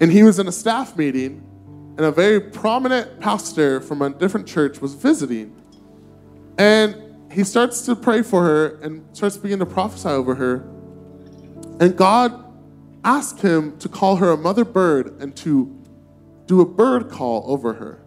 And 0.00 0.10
he 0.10 0.22
was 0.22 0.38
in 0.38 0.48
a 0.48 0.52
staff 0.52 0.96
meeting, 0.96 1.46
and 1.96 2.06
a 2.06 2.10
very 2.10 2.40
prominent 2.40 3.20
pastor 3.20 3.80
from 3.80 4.02
a 4.02 4.10
different 4.10 4.46
church 4.46 4.80
was 4.80 4.94
visiting. 4.94 5.54
And 6.58 6.96
he 7.30 7.44
starts 7.44 7.82
to 7.86 7.94
pray 7.94 8.22
for 8.22 8.42
her 8.42 8.80
and 8.80 9.04
starts 9.16 9.36
beginning 9.36 9.66
to 9.66 9.72
prophesy 9.72 10.08
over 10.08 10.34
her. 10.34 10.56
And 11.80 11.96
God 11.96 12.44
asked 13.04 13.42
him 13.42 13.78
to 13.78 13.88
call 13.88 14.16
her 14.16 14.30
a 14.30 14.36
mother 14.36 14.64
bird 14.64 15.20
and 15.20 15.36
to 15.36 15.80
do 16.46 16.60
a 16.60 16.66
bird 16.66 17.10
call 17.10 17.44
over 17.46 17.74
her. 17.74 18.00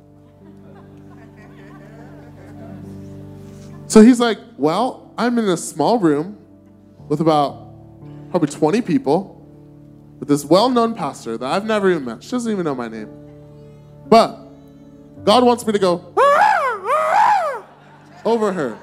So 3.87 4.01
he's 4.01 4.19
like, 4.19 4.37
Well, 4.57 5.13
I'm 5.17 5.37
in 5.37 5.45
a 5.45 5.57
small 5.57 5.97
room 5.97 6.37
with 7.07 7.21
about 7.21 7.73
probably 8.31 8.49
20 8.49 8.81
people 8.81 9.33
with 10.19 10.27
this 10.27 10.43
well 10.43 10.69
known 10.69 10.93
pastor 10.93 11.37
that 11.37 11.49
I've 11.49 11.65
never 11.65 11.89
even 11.89 12.03
met. 12.03 12.23
She 12.23 12.31
doesn't 12.31 12.51
even 12.51 12.65
know 12.65 12.75
my 12.75 12.89
name. 12.89 13.26
But 14.09 14.37
God 15.23 15.43
wants 15.43 15.65
me 15.65 15.73
to 15.73 15.79
go 15.79 16.13
over 18.25 18.53
her. 18.53 18.77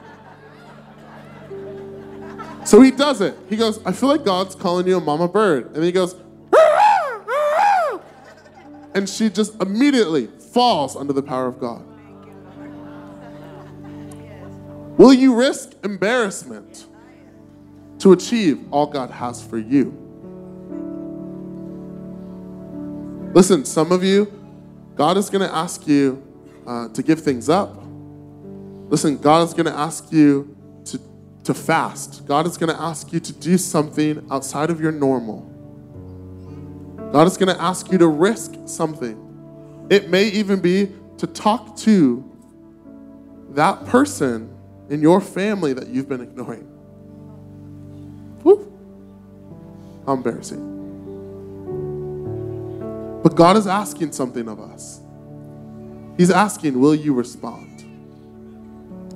So 2.64 2.80
he 2.80 2.90
does 2.90 3.20
it. 3.20 3.36
He 3.48 3.56
goes, 3.56 3.78
I 3.84 3.92
feel 3.92 4.08
like 4.08 4.24
God's 4.24 4.54
calling 4.54 4.86
you 4.86 4.96
a 4.96 5.00
mama 5.00 5.28
bird. 5.28 5.74
And 5.74 5.84
he 5.84 5.92
goes, 5.92 6.16
and 8.94 9.08
she 9.08 9.28
just 9.28 9.60
immediately 9.60 10.26
falls 10.26 10.96
under 10.96 11.12
the 11.12 11.22
power 11.22 11.46
of 11.46 11.58
God. 11.58 11.84
Will 14.96 15.12
you 15.12 15.34
risk 15.34 15.72
embarrassment 15.82 16.86
to 17.98 18.12
achieve 18.12 18.64
all 18.70 18.86
God 18.86 19.10
has 19.10 19.44
for 19.44 19.58
you? 19.58 20.00
Listen, 23.34 23.64
some 23.64 23.90
of 23.90 24.04
you, 24.04 24.32
God 24.96 25.16
is 25.16 25.28
going 25.28 25.46
to 25.46 25.54
ask 25.54 25.86
you 25.86 26.22
uh, 26.66 26.88
to 26.88 27.02
give 27.02 27.20
things 27.20 27.48
up. 27.48 27.82
Listen, 28.88 29.18
God 29.18 29.46
is 29.46 29.54
going 29.54 29.66
to 29.66 29.76
ask 29.76 30.12
you 30.12 30.56
to, 30.84 31.00
to 31.44 31.54
fast. 31.54 32.26
God 32.26 32.46
is 32.46 32.56
going 32.56 32.74
to 32.74 32.80
ask 32.80 33.12
you 33.12 33.20
to 33.20 33.32
do 33.32 33.58
something 33.58 34.26
outside 34.30 34.70
of 34.70 34.80
your 34.80 34.92
normal. 34.92 35.50
God 37.12 37.26
is 37.26 37.36
going 37.36 37.54
to 37.54 37.60
ask 37.60 37.90
you 37.90 37.98
to 37.98 38.08
risk 38.08 38.54
something. 38.66 39.86
It 39.90 40.10
may 40.10 40.28
even 40.28 40.60
be 40.60 40.92
to 41.18 41.26
talk 41.26 41.76
to 41.78 42.30
that 43.50 43.84
person 43.86 44.54
in 44.90 45.00
your 45.00 45.20
family 45.20 45.72
that 45.72 45.88
you've 45.88 46.08
been 46.08 46.20
ignoring. 46.20 46.68
Woo. 48.42 48.70
How 50.06 50.14
embarrassing. 50.14 50.73
But 53.24 53.34
God 53.36 53.56
is 53.56 53.66
asking 53.66 54.12
something 54.12 54.46
of 54.48 54.60
us. 54.60 55.00
He's 56.18 56.30
asking, 56.30 56.78
Will 56.78 56.94
you 56.94 57.14
respond? 57.14 57.82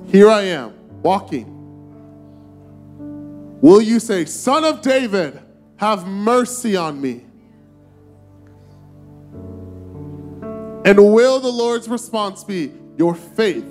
Here 0.07 0.27
I 0.31 0.41
am, 0.41 0.73
walking. 1.03 1.55
Will 3.61 3.83
you 3.83 3.99
say, 3.99 4.25
Son 4.25 4.65
of 4.65 4.81
David, 4.81 5.39
have 5.77 6.07
mercy 6.07 6.75
on 6.75 6.99
me? 6.99 7.23
And 10.85 10.97
will 11.13 11.39
the 11.39 11.51
Lord's 11.51 11.87
response 11.87 12.43
be, 12.43 12.71
Your 12.97 13.13
faith 13.13 13.65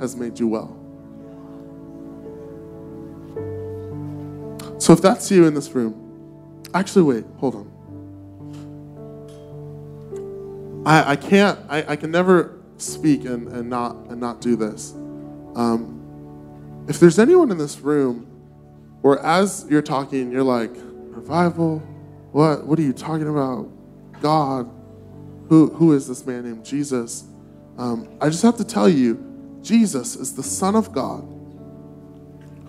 has 0.00 0.16
made 0.16 0.40
you 0.40 0.48
well? 0.48 0.80
So 4.78 4.94
if 4.94 5.02
that's 5.02 5.30
you 5.30 5.46
in 5.46 5.52
this 5.52 5.70
room, 5.72 6.62
actually, 6.72 7.02
wait, 7.02 7.26
hold 7.36 7.54
on. 7.56 7.73
I, 10.86 11.12
I 11.12 11.16
can't, 11.16 11.58
I, 11.68 11.84
I 11.88 11.96
can 11.96 12.10
never 12.10 12.58
speak 12.76 13.24
and, 13.24 13.48
and, 13.48 13.70
not, 13.70 13.96
and 14.08 14.20
not 14.20 14.40
do 14.40 14.56
this. 14.56 14.92
Um, 15.54 16.84
if 16.88 17.00
there's 17.00 17.18
anyone 17.18 17.50
in 17.50 17.58
this 17.58 17.80
room 17.80 18.26
where 19.00 19.18
as 19.20 19.66
you're 19.68 19.82
talking, 19.82 20.30
you're 20.30 20.42
like, 20.42 20.72
revival? 20.74 21.78
What, 22.32 22.66
what 22.66 22.78
are 22.78 22.82
you 22.82 22.92
talking 22.92 23.28
about? 23.28 23.68
God? 24.20 24.70
Who, 25.48 25.68
who 25.70 25.92
is 25.92 26.08
this 26.08 26.26
man 26.26 26.44
named 26.44 26.64
Jesus? 26.64 27.24
Um, 27.78 28.16
I 28.20 28.28
just 28.28 28.42
have 28.42 28.56
to 28.56 28.64
tell 28.64 28.88
you, 28.88 29.58
Jesus 29.62 30.16
is 30.16 30.34
the 30.34 30.42
Son 30.42 30.74
of 30.74 30.92
God, 30.92 31.22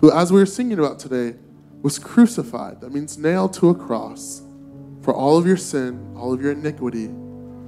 who, 0.00 0.10
as 0.12 0.32
we 0.32 0.38
were 0.38 0.46
singing 0.46 0.78
about 0.78 0.98
today, 0.98 1.38
was 1.82 1.98
crucified. 1.98 2.80
That 2.80 2.92
means 2.92 3.18
nailed 3.18 3.52
to 3.54 3.70
a 3.70 3.74
cross 3.74 4.42
for 5.02 5.14
all 5.14 5.36
of 5.36 5.46
your 5.46 5.56
sin, 5.56 6.14
all 6.16 6.32
of 6.32 6.40
your 6.40 6.52
iniquity, 6.52 7.10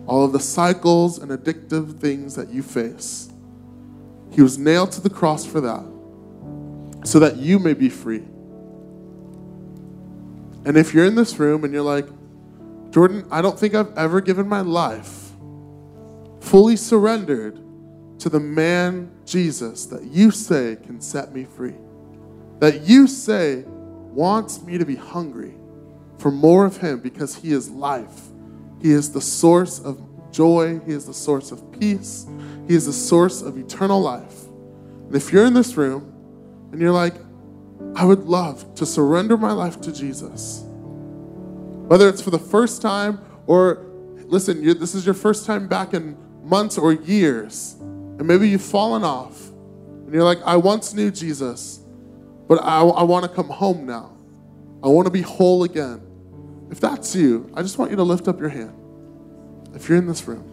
all 0.09 0.25
of 0.25 0.33
the 0.33 0.41
cycles 0.41 1.19
and 1.19 1.31
addictive 1.31 2.01
things 2.01 2.35
that 2.35 2.49
you 2.49 2.63
face. 2.63 3.31
He 4.33 4.41
was 4.43 4.59
nailed 4.59 4.91
to 4.93 5.01
the 5.03 5.11
cross 5.11 5.45
for 5.45 5.61
that, 5.61 5.85
so 7.05 7.19
that 7.19 7.37
you 7.37 7.59
may 7.59 7.75
be 7.75 7.91
free. 7.91 8.25
And 10.65 10.77
if 10.77 10.95
you're 10.95 11.05
in 11.05 11.15
this 11.15 11.39
room 11.39 11.65
and 11.65 11.73
you're 11.73 11.83
like, 11.83 12.09
Jordan, 12.91 13.27
I 13.31 13.43
don't 13.43 13.59
think 13.59 13.75
I've 13.75 13.97
ever 13.97 14.21
given 14.21 14.49
my 14.49 14.63
life 14.63 15.33
fully 16.41 16.77
surrendered 16.77 17.61
to 18.19 18.29
the 18.29 18.41
man 18.41 19.11
Jesus 19.27 19.87
that 19.87 20.05
you 20.05 20.31
say 20.31 20.77
can 20.83 21.01
set 21.01 21.35
me 21.35 21.45
free, 21.45 21.75
that 22.61 22.83
you 22.83 23.07
say 23.07 23.65
wants 23.67 24.63
me 24.63 24.79
to 24.79 24.87
be 24.87 24.97
hungry 24.97 25.55
for 26.19 26.31
more 26.31 26.65
of 26.65 26.79
him 26.79 27.01
because 27.01 27.35
he 27.37 27.53
is 27.53 27.69
life. 27.71 28.29
He 28.81 28.93
is 28.93 29.13
the 29.13 29.21
source 29.21 29.81
of 29.81 30.01
joy, 30.31 30.81
he 30.87 30.93
is 30.93 31.07
the 31.07 31.15
source 31.15 31.51
of 31.51 31.73
peace, 31.79 32.27
he 32.67 32.75
is 32.75 32.87
the 32.87 32.93
source 32.93 33.43
of 33.43 33.59
eternal 33.59 34.01
life. 34.01 34.47
And 35.07 35.15
if 35.15 35.33
you're 35.33 35.47
in 35.47 35.55
this 35.55 35.77
room 35.77 36.13
and 36.73 36.81
you're 36.81 36.93
like, 36.93 37.15
I 37.95 38.05
would 38.05 38.25
love 38.25 38.75
to 38.77 38.87
surrender 38.87 39.37
my 39.37 39.53
life 39.53 39.81
to 39.83 39.93
Jesus, 39.93 40.63
whether 41.87 42.09
it's 42.09 42.21
for 42.21 42.31
the 42.31 42.39
first 42.39 42.83
time 42.83 43.21
or 43.47 43.87
listen, 44.27 44.63
this 44.79 44.95
is 44.95 45.07
your 45.07 45.15
first 45.15 45.47
time 45.47 45.67
back 45.67 45.95
in 45.95 46.17
months 46.45 46.79
or 46.79 46.93
years, 46.93 47.77
and 47.81 48.27
maybe 48.27 48.49
you've 48.49 48.63
fallen 48.63 49.03
off, 49.03 49.49
and 49.49 50.13
you're 50.13 50.25
like, 50.25 50.41
I 50.45 50.57
once 50.57 50.95
knew 50.95 51.11
Jesus, 51.11 51.81
but 52.47 52.63
I, 52.63 52.81
I 52.81 53.03
want 53.03 53.25
to 53.25 53.31
come 53.31 53.49
home 53.49 53.87
now. 53.87 54.13
I 54.83 54.89
want 54.89 55.07
to 55.07 55.11
be 55.11 55.23
whole 55.23 55.65
again. 55.65 56.01
If 56.71 56.81
that's 56.81 57.15
you, 57.15 57.51
I 57.55 57.63
just 57.63 57.79
want 57.79 57.91
you 57.91 57.97
to 57.97 58.03
lift 58.03 58.29
up 58.29 58.41
your 58.41 58.51
hand. 58.51 58.75
If 59.75 59.89
you're 59.89 59.99
in 59.99 60.07
this 60.07 60.27
room, 60.27 60.45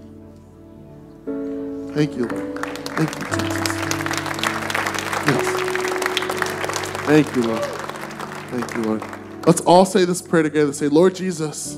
thank 1.93 2.15
you, 2.15 2.27
Lord. 2.27 2.65
Thank 2.95 3.09
you, 3.09 3.25
Jesus. 3.25 3.67
Yes. 5.27 5.65
Thank 7.05 7.35
you, 7.35 7.43
Lord. 7.43 7.63
Thank 7.63 8.75
you, 8.75 8.83
Lord. 8.83 9.03
Let's 9.45 9.61
all 9.61 9.85
say 9.85 10.05
this 10.05 10.21
prayer 10.21 10.43
together. 10.43 10.73
Say, 10.73 10.87
Lord 10.87 11.15
Jesus, 11.15 11.77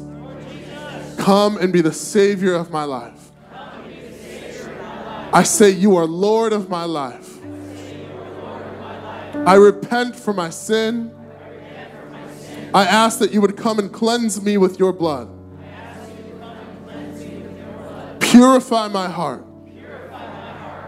come 1.17 1.57
and 1.57 1.73
be 1.73 1.81
the 1.81 1.93
Savior 1.93 2.53
of 2.53 2.71
my 2.71 2.83
life. 2.83 3.31
I 5.33 5.43
say, 5.43 5.71
You 5.71 5.97
are 5.97 6.05
Lord 6.05 6.53
of 6.53 6.69
my 6.69 6.85
life. 6.85 7.37
I 9.45 9.55
repent 9.55 10.15
for 10.15 10.33
my 10.33 10.49
sin. 10.49 11.11
I 12.73 12.85
ask 12.85 13.19
that 13.19 13.31
you 13.31 13.41
would 13.41 13.57
come 13.57 13.79
and 13.79 13.91
cleanse 13.91 14.41
me 14.41 14.57
with 14.57 14.79
your 14.79 14.93
blood. 14.93 15.29
Purify 18.19 18.87
my 18.89 19.07
heart. 19.07 19.45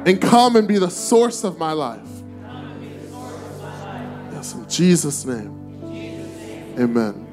And 0.05 0.21
come 0.21 0.55
and 0.55 0.67
be 0.67 0.77
the 0.77 0.89
source 0.89 1.43
of 1.43 1.57
my 1.57 1.73
life. 1.73 2.07
Yes, 4.31 4.53
in 4.53 4.69
Jesus' 4.69 5.25
name. 5.25 5.55
Amen. 6.79 7.25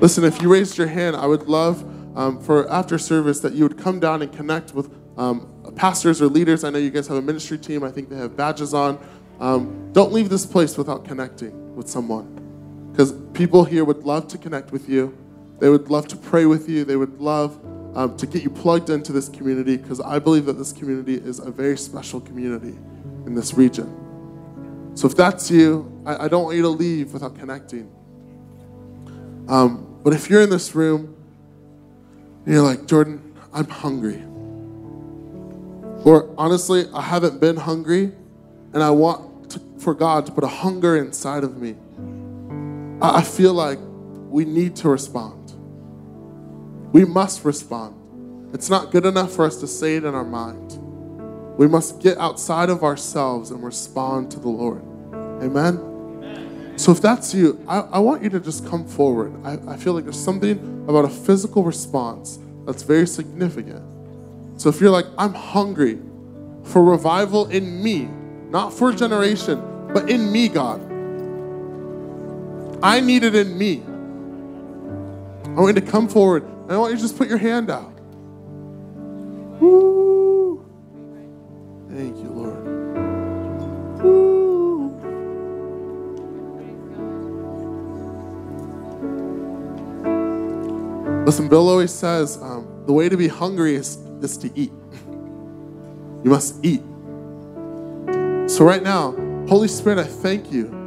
Listen, 0.00 0.24
if 0.24 0.42
you 0.42 0.52
raised 0.52 0.76
your 0.76 0.88
hand, 0.88 1.14
I 1.14 1.26
would 1.26 1.44
love 1.44 1.84
um, 2.16 2.40
for 2.40 2.68
after 2.70 2.98
service 2.98 3.40
that 3.40 3.54
you 3.54 3.62
would 3.62 3.78
come 3.78 4.00
down 4.00 4.22
and 4.22 4.32
connect 4.32 4.74
with 4.74 4.92
um, 5.16 5.48
pastors 5.76 6.20
or 6.20 6.26
leaders. 6.26 6.64
I 6.64 6.70
know 6.70 6.78
you 6.78 6.90
guys 6.90 7.06
have 7.06 7.16
a 7.16 7.22
ministry 7.22 7.58
team. 7.58 7.84
I 7.84 7.90
think 7.90 8.08
they 8.08 8.16
have 8.16 8.36
badges 8.36 8.74
on. 8.74 8.98
Um, 9.38 9.90
don't 9.92 10.12
leave 10.12 10.28
this 10.28 10.44
place 10.44 10.76
without 10.76 11.04
connecting 11.04 11.74
with 11.76 11.88
someone. 11.88 12.31
Because 12.92 13.14
people 13.32 13.64
here 13.64 13.84
would 13.84 14.04
love 14.04 14.28
to 14.28 14.38
connect 14.38 14.70
with 14.70 14.88
you. 14.88 15.16
They 15.58 15.68
would 15.68 15.88
love 15.90 16.06
to 16.08 16.16
pray 16.16 16.46
with 16.46 16.68
you. 16.68 16.84
They 16.84 16.96
would 16.96 17.20
love 17.20 17.58
um, 17.94 18.16
to 18.18 18.26
get 18.26 18.42
you 18.42 18.50
plugged 18.50 18.90
into 18.90 19.12
this 19.12 19.28
community 19.28 19.76
because 19.76 20.00
I 20.00 20.18
believe 20.18 20.46
that 20.46 20.58
this 20.58 20.72
community 20.72 21.14
is 21.14 21.38
a 21.38 21.50
very 21.50 21.76
special 21.76 22.20
community 22.20 22.76
in 23.26 23.34
this 23.34 23.54
region. 23.54 23.98
So 24.94 25.06
if 25.06 25.16
that's 25.16 25.50
you, 25.50 26.02
I, 26.04 26.24
I 26.24 26.28
don't 26.28 26.44
want 26.44 26.56
you 26.56 26.62
to 26.62 26.68
leave 26.68 27.12
without 27.12 27.38
connecting. 27.38 27.90
Um, 29.48 30.00
but 30.02 30.12
if 30.12 30.28
you're 30.28 30.42
in 30.42 30.50
this 30.50 30.74
room 30.74 31.16
and 32.44 32.54
you're 32.54 32.62
like, 32.62 32.86
Jordan, 32.86 33.34
I'm 33.52 33.68
hungry. 33.68 34.22
Or 36.04 36.34
honestly, 36.36 36.86
I 36.92 37.02
haven't 37.02 37.40
been 37.40 37.56
hungry 37.56 38.12
and 38.72 38.82
I 38.82 38.90
want 38.90 39.50
to, 39.50 39.60
for 39.78 39.94
God 39.94 40.26
to 40.26 40.32
put 40.32 40.44
a 40.44 40.48
hunger 40.48 40.96
inside 40.96 41.44
of 41.44 41.56
me. 41.58 41.76
I 43.02 43.22
feel 43.22 43.52
like 43.52 43.78
we 44.28 44.44
need 44.44 44.76
to 44.76 44.88
respond. 44.88 45.52
We 46.92 47.04
must 47.04 47.44
respond. 47.44 48.54
It's 48.54 48.70
not 48.70 48.92
good 48.92 49.04
enough 49.06 49.32
for 49.32 49.44
us 49.44 49.56
to 49.56 49.66
say 49.66 49.96
it 49.96 50.04
in 50.04 50.14
our 50.14 50.24
mind. 50.24 50.78
We 51.58 51.66
must 51.66 52.00
get 52.00 52.16
outside 52.18 52.70
of 52.70 52.84
ourselves 52.84 53.50
and 53.50 53.62
respond 53.64 54.30
to 54.32 54.38
the 54.38 54.48
Lord. 54.48 54.82
Amen? 55.42 56.74
So 56.76 56.92
if 56.92 57.02
that's 57.02 57.34
you, 57.34 57.62
I, 57.66 57.80
I, 57.80 57.98
want 57.98 58.22
you 58.22 58.30
to 58.30 58.40
just 58.40 58.66
come 58.66 58.86
forward. 58.86 59.34
I, 59.44 59.58
I 59.72 59.76
feel 59.76 59.92
like 59.94 60.04
there's 60.04 60.22
something 60.22 60.84
about 60.88 61.04
a 61.04 61.08
physical 61.08 61.64
response 61.64 62.38
that's 62.66 62.82
very 62.82 63.06
significant. 63.06 63.82
So 64.60 64.68
if 64.68 64.80
you're 64.80 64.90
like, 64.90 65.06
I'm 65.18 65.34
hungry 65.34 65.98
for 66.62 66.82
revival 66.84 67.48
in 67.48 67.82
me, 67.82 68.08
not 68.48 68.72
for 68.72 68.90
a 68.90 68.94
generation, 68.94 69.60
but 69.92 70.08
in 70.08 70.30
me, 70.30 70.48
God. 70.48 70.91
I 72.82 72.98
need 72.98 73.22
it 73.22 73.36
in 73.36 73.56
me. 73.56 73.80
I 75.44 75.60
want 75.60 75.76
you 75.76 75.80
to 75.80 75.86
come 75.86 76.08
forward. 76.08 76.44
I 76.68 76.76
want 76.76 76.90
you 76.90 76.96
to 76.96 77.02
just 77.02 77.16
put 77.16 77.28
your 77.28 77.38
hand 77.38 77.70
out. 77.70 77.92
Woo. 79.60 80.66
Thank 81.88 82.16
you, 82.16 82.30
Lord. 82.30 82.64
Woo. 84.02 84.88
Listen, 91.24 91.48
Bill 91.48 91.68
always 91.68 91.92
says 91.92 92.36
um, 92.42 92.66
the 92.86 92.92
way 92.92 93.08
to 93.08 93.16
be 93.16 93.28
hungry 93.28 93.76
is, 93.76 93.96
is 94.22 94.36
to 94.38 94.50
eat. 94.58 94.72
You 96.24 96.30
must 96.30 96.64
eat. 96.64 96.82
So, 98.50 98.64
right 98.64 98.82
now, 98.82 99.12
Holy 99.48 99.68
Spirit, 99.68 100.00
I 100.00 100.04
thank 100.04 100.50
you 100.50 100.81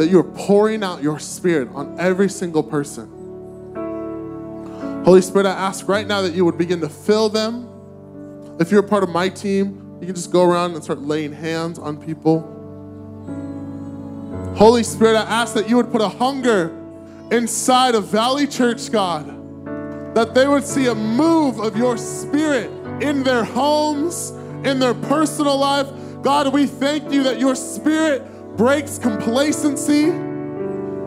that 0.00 0.08
you're 0.08 0.24
pouring 0.24 0.82
out 0.82 1.02
your 1.02 1.18
spirit 1.18 1.68
on 1.74 1.94
every 2.00 2.30
single 2.30 2.62
person. 2.62 3.04
Holy 5.04 5.20
Spirit, 5.20 5.44
I 5.46 5.52
ask 5.52 5.86
right 5.86 6.06
now 6.06 6.22
that 6.22 6.32
you 6.32 6.46
would 6.46 6.56
begin 6.56 6.80
to 6.80 6.88
fill 6.88 7.28
them. 7.28 7.68
If 8.58 8.70
you're 8.70 8.80
a 8.80 8.88
part 8.88 9.02
of 9.02 9.10
my 9.10 9.28
team, 9.28 9.98
you 10.00 10.06
can 10.06 10.14
just 10.14 10.32
go 10.32 10.42
around 10.42 10.72
and 10.72 10.82
start 10.82 11.00
laying 11.00 11.34
hands 11.34 11.78
on 11.78 12.02
people. 12.02 12.40
Holy 14.56 14.82
Spirit, 14.84 15.18
I 15.18 15.24
ask 15.24 15.52
that 15.52 15.68
you 15.68 15.76
would 15.76 15.92
put 15.92 16.00
a 16.00 16.08
hunger 16.08 16.74
inside 17.30 17.94
of 17.94 18.06
Valley 18.06 18.46
Church, 18.46 18.90
God, 18.90 19.26
that 20.14 20.32
they 20.32 20.48
would 20.48 20.64
see 20.64 20.86
a 20.86 20.94
move 20.94 21.60
of 21.60 21.76
your 21.76 21.98
spirit 21.98 22.70
in 23.02 23.22
their 23.22 23.44
homes, 23.44 24.30
in 24.64 24.78
their 24.78 24.94
personal 24.94 25.58
life. 25.58 25.88
God, 26.22 26.54
we 26.54 26.64
thank 26.64 27.12
you 27.12 27.22
that 27.24 27.38
your 27.38 27.54
spirit 27.54 28.29
breaks 28.56 28.98
complacency. 28.98 30.10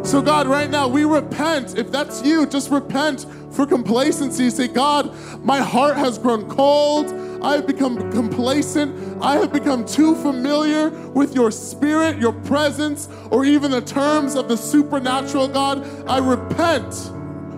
So, 0.03 0.21
God, 0.21 0.47
right 0.47 0.69
now, 0.69 0.87
we 0.87 1.05
repent. 1.05 1.77
If 1.77 1.91
that's 1.91 2.21
you, 2.23 2.45
just 2.45 2.69
repent 2.69 3.25
for 3.51 3.65
complacency. 3.65 4.49
Say, 4.49 4.67
God, 4.67 5.15
my 5.43 5.59
heart 5.59 5.95
has 5.95 6.17
grown 6.17 6.49
cold. 6.49 7.13
I 7.41 7.55
have 7.55 7.67
become 7.67 8.11
complacent. 8.11 9.21
I 9.21 9.37
have 9.37 9.53
become 9.53 9.85
too 9.85 10.15
familiar 10.15 10.89
with 10.89 11.35
your 11.35 11.51
spirit, 11.51 12.17
your 12.17 12.33
presence, 12.33 13.07
or 13.31 13.45
even 13.45 13.71
the 13.71 13.81
terms 13.81 14.35
of 14.35 14.49
the 14.49 14.57
supernatural, 14.57 15.47
God. 15.47 15.85
I 16.07 16.17
repent 16.17 16.93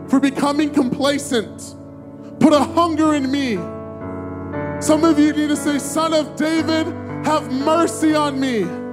for 0.07 0.19
becoming 0.19 0.71
complacent. 0.71 1.75
Put 2.39 2.53
a 2.53 2.59
hunger 2.59 3.15
in 3.15 3.31
me. 3.31 3.55
Some 4.81 5.03
of 5.03 5.17
you 5.17 5.33
need 5.33 5.49
to 5.49 5.55
say, 5.55 5.79
Son 5.79 6.13
of 6.13 6.35
David, 6.35 6.85
have 7.25 7.51
mercy 7.51 8.13
on 8.13 8.39
me. 8.39 8.84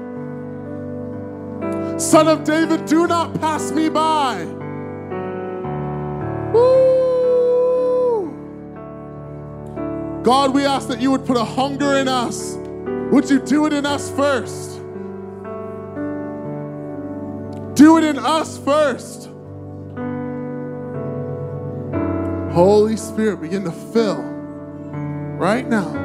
Son 2.03 2.27
of 2.27 2.43
David, 2.43 2.85
do 2.87 3.07
not 3.07 3.33
pass 3.41 3.71
me 3.71 3.89
by. 3.89 4.45
God, 10.25 10.53
we 10.53 10.67
ask 10.67 10.89
that 10.89 11.01
you 11.01 11.13
would 11.13 11.25
put 11.25 11.37
a 11.37 11.45
hunger 11.45 11.95
in 11.95 12.09
us. 12.09 12.57
Would 13.13 13.31
you 13.31 13.41
do 13.41 13.67
it 13.67 13.73
in 13.73 13.87
us 13.87 14.11
first? 14.11 14.79
Do 17.77 17.99
it 17.99 18.05
in 18.05 18.19
us 18.19 18.59
first. 18.59 19.31
Holy 22.53 22.97
Spirit, 22.97 23.41
begin 23.41 23.63
to 23.63 23.73
fill 23.73 24.21
right 25.39 25.69
now. 25.69 26.03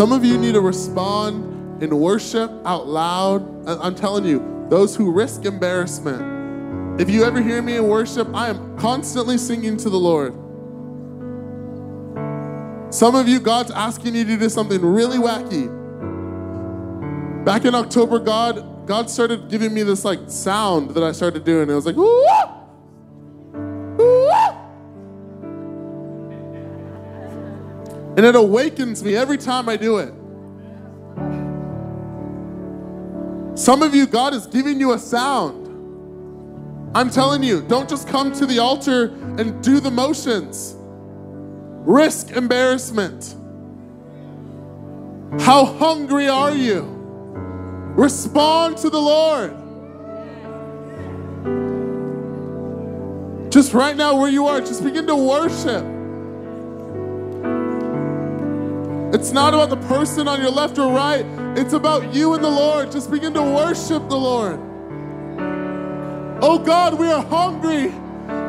Some 0.00 0.12
of 0.12 0.24
you 0.24 0.38
need 0.38 0.54
to 0.54 0.62
respond 0.62 1.82
in 1.82 1.94
worship 1.94 2.50
out 2.64 2.86
loud. 2.88 3.68
I'm 3.68 3.94
telling 3.94 4.24
you, 4.24 4.66
those 4.70 4.96
who 4.96 5.12
risk 5.12 5.44
embarrassment. 5.44 6.98
If 6.98 7.10
you 7.10 7.22
ever 7.22 7.42
hear 7.42 7.60
me 7.60 7.76
in 7.76 7.86
worship, 7.86 8.26
I 8.34 8.48
am 8.48 8.78
constantly 8.78 9.36
singing 9.36 9.76
to 9.76 9.90
the 9.90 9.98
Lord. 9.98 10.32
Some 12.90 13.14
of 13.14 13.28
you, 13.28 13.40
God's 13.40 13.72
asking 13.72 14.14
you 14.14 14.24
to 14.24 14.36
do 14.38 14.48
something 14.48 14.80
really 14.80 15.18
wacky. 15.18 15.68
Back 17.44 17.66
in 17.66 17.74
October, 17.74 18.18
God, 18.20 18.86
God 18.86 19.10
started 19.10 19.50
giving 19.50 19.74
me 19.74 19.82
this 19.82 20.02
like 20.02 20.20
sound 20.28 20.92
that 20.92 21.04
I 21.04 21.12
started 21.12 21.44
doing. 21.44 21.68
It 21.68 21.74
was 21.74 21.84
like, 21.84 21.98
ooh, 21.98 22.26
And 28.20 28.26
it 28.26 28.34
awakens 28.36 29.02
me 29.02 29.16
every 29.16 29.38
time 29.38 29.66
I 29.66 29.78
do 29.78 29.96
it. 29.96 30.12
Some 33.58 33.80
of 33.80 33.94
you, 33.94 34.06
God 34.06 34.34
is 34.34 34.46
giving 34.46 34.78
you 34.78 34.92
a 34.92 34.98
sound. 34.98 35.66
I'm 36.94 37.08
telling 37.08 37.42
you, 37.42 37.62
don't 37.62 37.88
just 37.88 38.06
come 38.08 38.30
to 38.32 38.44
the 38.44 38.58
altar 38.58 39.06
and 39.38 39.64
do 39.64 39.80
the 39.80 39.90
motions. 39.90 40.76
Risk 41.86 42.32
embarrassment. 42.32 43.36
How 45.40 45.64
hungry 45.64 46.28
are 46.28 46.52
you? 46.52 46.82
Respond 47.96 48.76
to 48.76 48.90
the 48.90 49.00
Lord. 49.00 49.56
Just 53.50 53.72
right 53.72 53.96
now, 53.96 54.20
where 54.20 54.28
you 54.28 54.46
are, 54.46 54.60
just 54.60 54.84
begin 54.84 55.06
to 55.06 55.16
worship. 55.16 55.99
It's 59.12 59.32
not 59.32 59.54
about 59.54 59.70
the 59.70 59.88
person 59.88 60.28
on 60.28 60.40
your 60.40 60.50
left 60.52 60.78
or 60.78 60.92
right, 60.92 61.26
it's 61.56 61.72
about 61.72 62.14
you 62.14 62.34
and 62.34 62.44
the 62.44 62.50
Lord. 62.50 62.92
Just 62.92 63.10
begin 63.10 63.34
to 63.34 63.42
worship 63.42 64.08
the 64.08 64.16
Lord. 64.16 64.60
Oh 66.42 66.58
God, 66.58 66.94
we 66.94 67.08
are 67.08 67.24
hungry. 67.24 67.90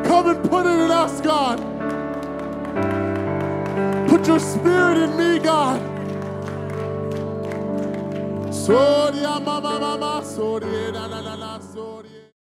Come 0.07 0.28
and 0.28 0.49
put 0.49 0.66
it 0.68 0.80
in 0.80 0.91
us, 0.91 1.20
God. 1.22 1.57
Put 4.07 4.28
your 4.28 4.39
spirit 4.39 4.97
in 4.97 5.18
me, 5.18 5.39
God. 5.39 5.82
Soria 8.53 9.39
mama 9.39 9.80
mama, 9.80 10.24
soria 10.24 10.91
na 10.91 11.07
na. 11.07 11.30